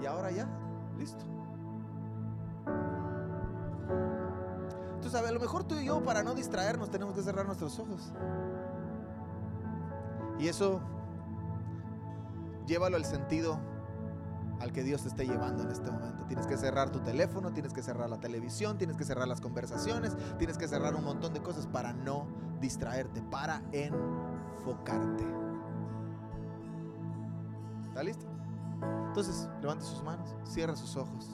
[0.00, 0.48] Y ahora ya,
[0.98, 1.24] listo.
[4.94, 8.12] Entonces, a lo mejor tú y yo, para no distraernos, tenemos que cerrar nuestros ojos.
[10.38, 10.80] Y eso,
[12.68, 13.58] llévalo al sentido
[14.60, 16.24] al que Dios te esté llevando en este momento.
[16.26, 20.16] Tienes que cerrar tu teléfono, tienes que cerrar la televisión, tienes que cerrar las conversaciones,
[20.36, 22.26] tienes que cerrar un montón de cosas para no
[22.60, 25.24] distraerte, para enfocarte.
[27.88, 28.26] ¿Está listo?
[29.06, 31.30] Entonces, levante sus manos, cierra sus ojos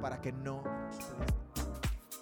[0.00, 0.62] para que no